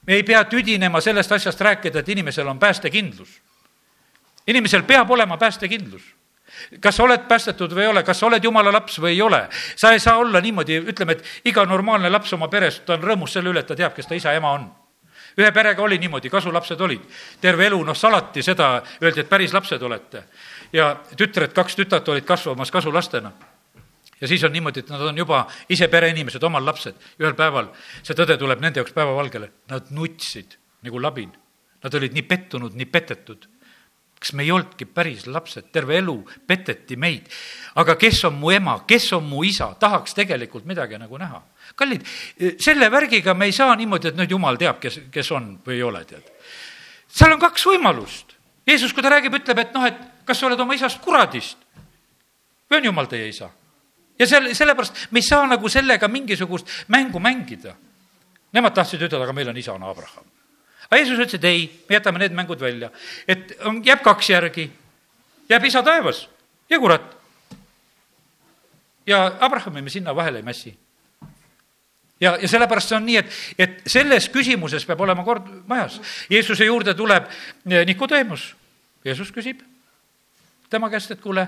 [0.07, 3.41] me ei pea tüdinema sellest asjast rääkida, et inimesel on päästekindlus.
[4.47, 6.15] inimesel peab olema päästekindlus
[6.81, 9.49] kas sa oled päästetud või ei ole, kas sa oled jumala laps või ei ole.
[9.77, 13.37] sa ei saa olla niimoodi, ütleme, et iga normaalne laps oma peres, ta on rõõmus
[13.37, 14.67] selle üle, et ta teab, kes ta isa, ema on
[15.37, 17.01] ühe perega oli niimoodi, kasulapsed olid.
[17.41, 20.23] terve elu, noh, salati seda, öeldi, et päris lapsed olete
[20.73, 23.33] ja tütred, kaks tütart olid kasvamas kasulastena.
[24.21, 26.95] ja siis on niimoodi, et nad on juba ise pereinimesed, omal lapsed.
[27.21, 27.69] ühel päeval
[28.03, 31.33] see tõde tuleb nende jaoks päevavalgele, nad nutsid nagu labin.
[31.85, 33.47] Nad olid nii pettunud, nii petetud
[34.21, 36.15] kas me ei olnudki päris lapsed, terve elu
[36.47, 37.29] peteti meid.
[37.77, 41.43] aga kes on mu ema, kes on mu isa, tahaks tegelikult midagi nagu näha.
[41.77, 42.07] kallid,
[42.59, 45.83] selle värgiga me ei saa niimoodi, et nüüd jumal teab, kes, kes on või ei
[45.83, 46.25] ole, tead.
[47.09, 48.37] seal on kaks võimalust.
[48.67, 51.59] Jeesus, kui ta räägib, ütleb, et noh, et kas sa oled oma isast kuradist
[52.71, 53.51] või on jumal teie isa?
[54.19, 57.75] ja seal, sellepärast me ei saa nagu sellega mingisugust mängu mängida.
[58.57, 60.25] Nemad tahtsid ütelda, aga meil on isa, on Abraham.
[60.87, 62.91] aga Jeesus ütles, et ei, me jätame need mängud välja,
[63.29, 64.71] et on, jääb kaks järgi,
[65.51, 66.27] jääb isa taevas
[66.71, 67.17] ja kurat.
[69.07, 70.79] ja Abrahami me sinna vahele ei mässi
[72.21, 76.01] ja, ja sellepärast see on nii, et, et selles küsimuses peab olema kord majas.
[76.31, 77.29] Jeesuse juurde tuleb
[77.65, 78.55] Nikodeemus.
[79.05, 79.61] Jeesus küsib
[80.71, 81.47] tema käest, et kuule,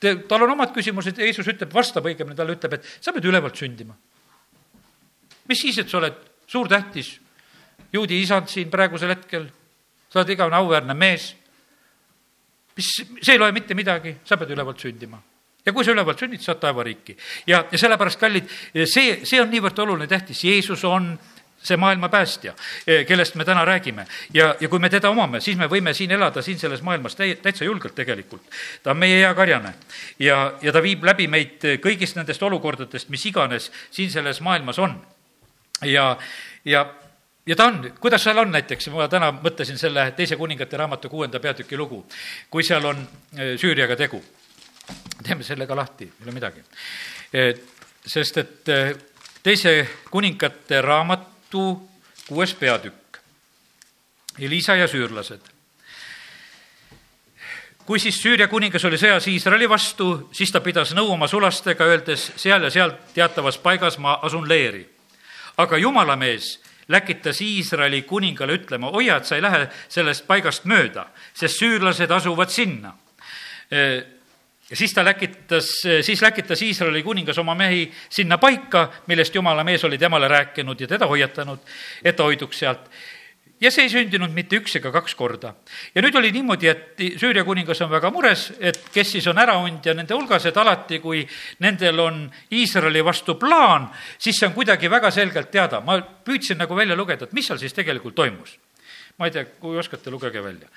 [0.00, 3.96] tal on omad küsimused, Jeesus ütleb, vastab õigemini, talle ütleb, et sa pead ülevalt sündima.
[5.48, 7.18] mis siis, et sa oled suur tähtis
[7.92, 9.46] juudi isand siin praegusel hetkel,
[10.08, 11.34] sa oled igavene auväärne mees,
[12.76, 12.90] mis,
[13.20, 15.20] see ei loe mitte midagi, sa pead ülevalt sündima
[15.64, 17.16] ja kui sa ülevalt sünnid, saad taevariiki.
[17.46, 18.50] ja, ja sellepärast, kallid,
[18.84, 21.14] see, see on niivõrd oluline, tähtis, Jeesus on
[21.64, 22.54] see maailma päästja,
[22.86, 24.06] eh, kellest me täna räägime.
[24.34, 27.36] ja, ja kui me teda omame, siis me võime siin elada, siin selles maailmas täi-,
[27.42, 28.42] täitsa julgelt tegelikult.
[28.82, 29.74] ta on meie hea karjane
[30.18, 35.00] ja, ja ta viib läbi meid kõigist nendest olukordadest, mis iganes siin selles maailmas on.
[35.82, 36.16] ja,
[36.64, 36.86] ja
[37.46, 41.40] ja ta on, kuidas seal on näiteks, ma täna mõtlesin selle teise kuningate raamatu kuuenda
[41.40, 42.04] peatüki lugu,
[42.50, 43.06] kui seal on
[43.38, 44.22] eh, Süüriaga tegu.
[45.24, 46.60] teeme selle ka lahti, ei ole midagi.
[47.32, 47.54] Eh,
[48.06, 48.68] sest et
[49.42, 51.90] teise kuningate raamat raamatu
[52.28, 53.18] kuues peatükk.
[54.38, 55.40] Elisa ja süürlased.
[57.86, 62.32] kui siis Süüria kuningas oli sõjas Iisraeli vastu, siis ta pidas nõu oma sulastega, öeldes
[62.36, 64.88] seal ja seal teatavas paigas ma asun leeri.
[65.56, 71.58] aga jumalamees läkitas Iisraeli kuningale ütlema, hoia, et sa ei lähe sellest paigast mööda, sest
[71.58, 72.94] süürlased asuvad sinna
[74.70, 75.68] ja siis ta läkitas,
[76.00, 80.88] siis läkitas Iisraeli kuningas oma mehi sinna paika, millest jumala mees oli temale rääkinud ja
[80.88, 81.58] teda hoiatanud,
[82.04, 82.88] et ta hoiduks sealt.
[83.60, 85.54] ja see ei sündinud mitte üks ega kaks korda.
[85.94, 89.94] ja nüüd oli niimoodi, et Süüria kuningas on väga mures, et kes siis on äraundja
[89.94, 91.26] nende hulgas, et alati, kui
[91.60, 95.80] nendel on Iisraeli vastu plaan, siis see on kuidagi väga selgelt teada.
[95.80, 98.58] ma püüdsin nagu välja lugeda, et mis seal siis tegelikult toimus.
[99.18, 100.68] ma ei tea, kui oskate, lugege välja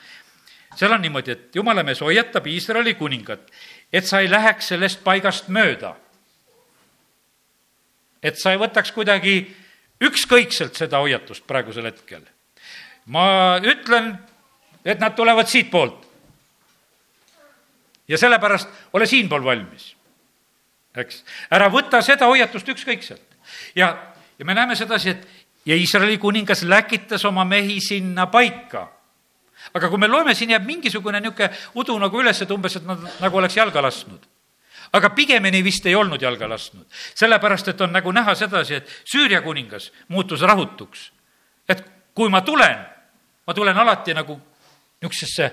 [0.78, 3.50] seal on niimoodi, et jumala mees hoiatab Iisraeli kuningat,
[3.94, 5.96] et sa ei läheks sellest paigast mööda.
[8.24, 9.56] et sa ei võtaks kuidagi
[10.04, 12.22] ükskõikselt seda hoiatust praegusel hetkel.
[13.06, 14.18] ma ütlen,
[14.86, 16.08] et nad tulevad siitpoolt.
[18.08, 19.96] ja sellepärast ole siinpool valmis,
[20.96, 21.24] eks.
[21.52, 23.38] ära võta seda hoiatust ükskõikselt.
[23.76, 25.28] ja, ja me näeme sedasi, et
[25.66, 28.97] ja Iisraeli kuningas läkitas oma mehi sinna paika
[29.74, 33.06] aga kui me loeme, siin jääb mingisugune niisugune udu nagu üles, et umbes, et nad
[33.22, 34.28] nagu oleks jalga lasknud.
[34.94, 39.42] aga pigemini vist ei olnud jalga lasknud, sellepärast et on nagu näha sedasi, et Süüria
[39.42, 41.12] kuningas muutus rahutuks.
[41.70, 42.86] et kui ma tulen,
[43.48, 44.40] ma tulen alati nagu
[45.02, 45.52] niisugusesse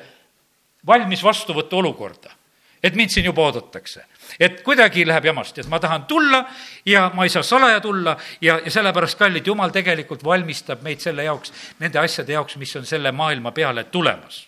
[0.87, 2.44] valmis vastuvõtu olukorda
[2.85, 4.05] et mind siin juba oodatakse.
[4.41, 6.45] et kuidagi läheb jamast, et ma tahan tulla
[6.87, 11.25] ja ma ei saa salaja tulla ja, ja sellepärast, kallid, jumal tegelikult valmistab meid selle
[11.25, 14.45] jaoks, nende asjade jaoks, mis on selle maailma peale tulemas.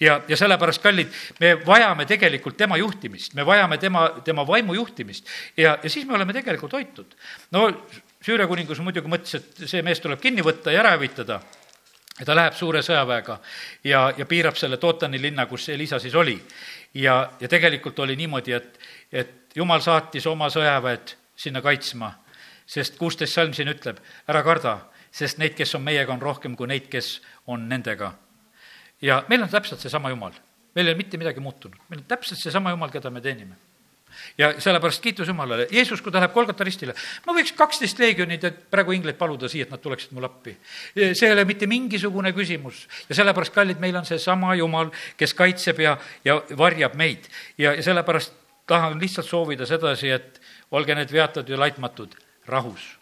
[0.00, 5.26] Ja, ja sellepärast, kallid, me vajame tegelikult tema juhtimist, me vajame tema, tema vaimu juhtimist.
[5.56, 7.16] Ja, ja siis me oleme tegelikult hoitud.
[7.52, 7.68] no
[8.26, 11.40] Süüria kuningas muidugi mõtles, et see mees tuleb kinni võtta ja ära hävitada.
[12.16, 13.36] Ja ta läheb suure sõjaväega
[13.84, 16.38] ja, ja piirab selle Tootani linna, kus Elisa siis oli
[16.96, 18.78] ja, ja tegelikult oli niimoodi, et,
[19.12, 22.12] et jumal saatis oma sõjaväed sinna kaitsma,
[22.66, 24.78] sest kuusteist salm siin ütleb, ära karda,
[25.12, 27.20] sest neid, kes on meiega, on rohkem kui neid, kes
[27.52, 28.14] on nendega.
[29.02, 30.32] ja meil on täpselt seesama Jumal,
[30.74, 33.56] meil ei ole mitte midagi muutunud, meil on täpselt seesama Jumal, keda me teenime
[34.38, 36.94] ja sellepärast kiitus Jumalale, Jeesus, kui ta läheb Kolgata ristile,
[37.26, 40.56] ma võiks kaksteist leegionit, et praegu ingleid paluda siia, et nad tuleksid mulle appi.
[40.94, 42.86] see ei ole mitte mingisugune küsimus.
[43.08, 47.28] Ja sellepärast, kallid, meil on seesama Jumal, kes kaitseb ja, ja varjab meid.
[47.58, 48.34] ja, ja sellepärast
[48.66, 50.40] tahan lihtsalt soovida sedasi, et
[50.70, 52.98] olge need veatud ja laitmatud rahus,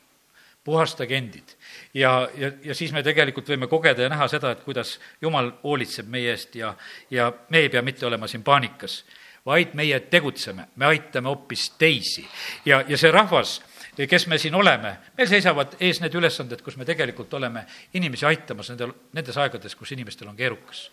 [0.65, 1.57] puhastage endid.
[1.95, 6.09] Ja, ja, ja siis me tegelikult võime kogeda ja näha seda, et kuidas Jumal hoolitseb
[6.11, 6.75] meie eest ja,
[7.11, 9.03] ja me ei pea mitte olema siin paanikas
[9.47, 12.27] vaid meie tegutseme, me aitame hoopis teisi.
[12.65, 13.61] ja, ja see rahvas,
[13.97, 18.73] kes me siin oleme, meil seisavad ees need ülesanded, kus me tegelikult oleme inimesi aitamas
[18.73, 20.91] nendel, nendes aegades, kus inimestel on keerukas.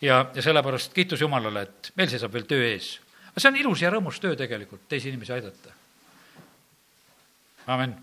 [0.00, 2.98] ja, ja sellepärast kiitus Jumalale, et meil seisab veel töö ees.
[3.30, 5.72] aga see on ilus ja rõõmus töö tegelikult, teisi inimesi aidata.
[7.66, 7.96] amin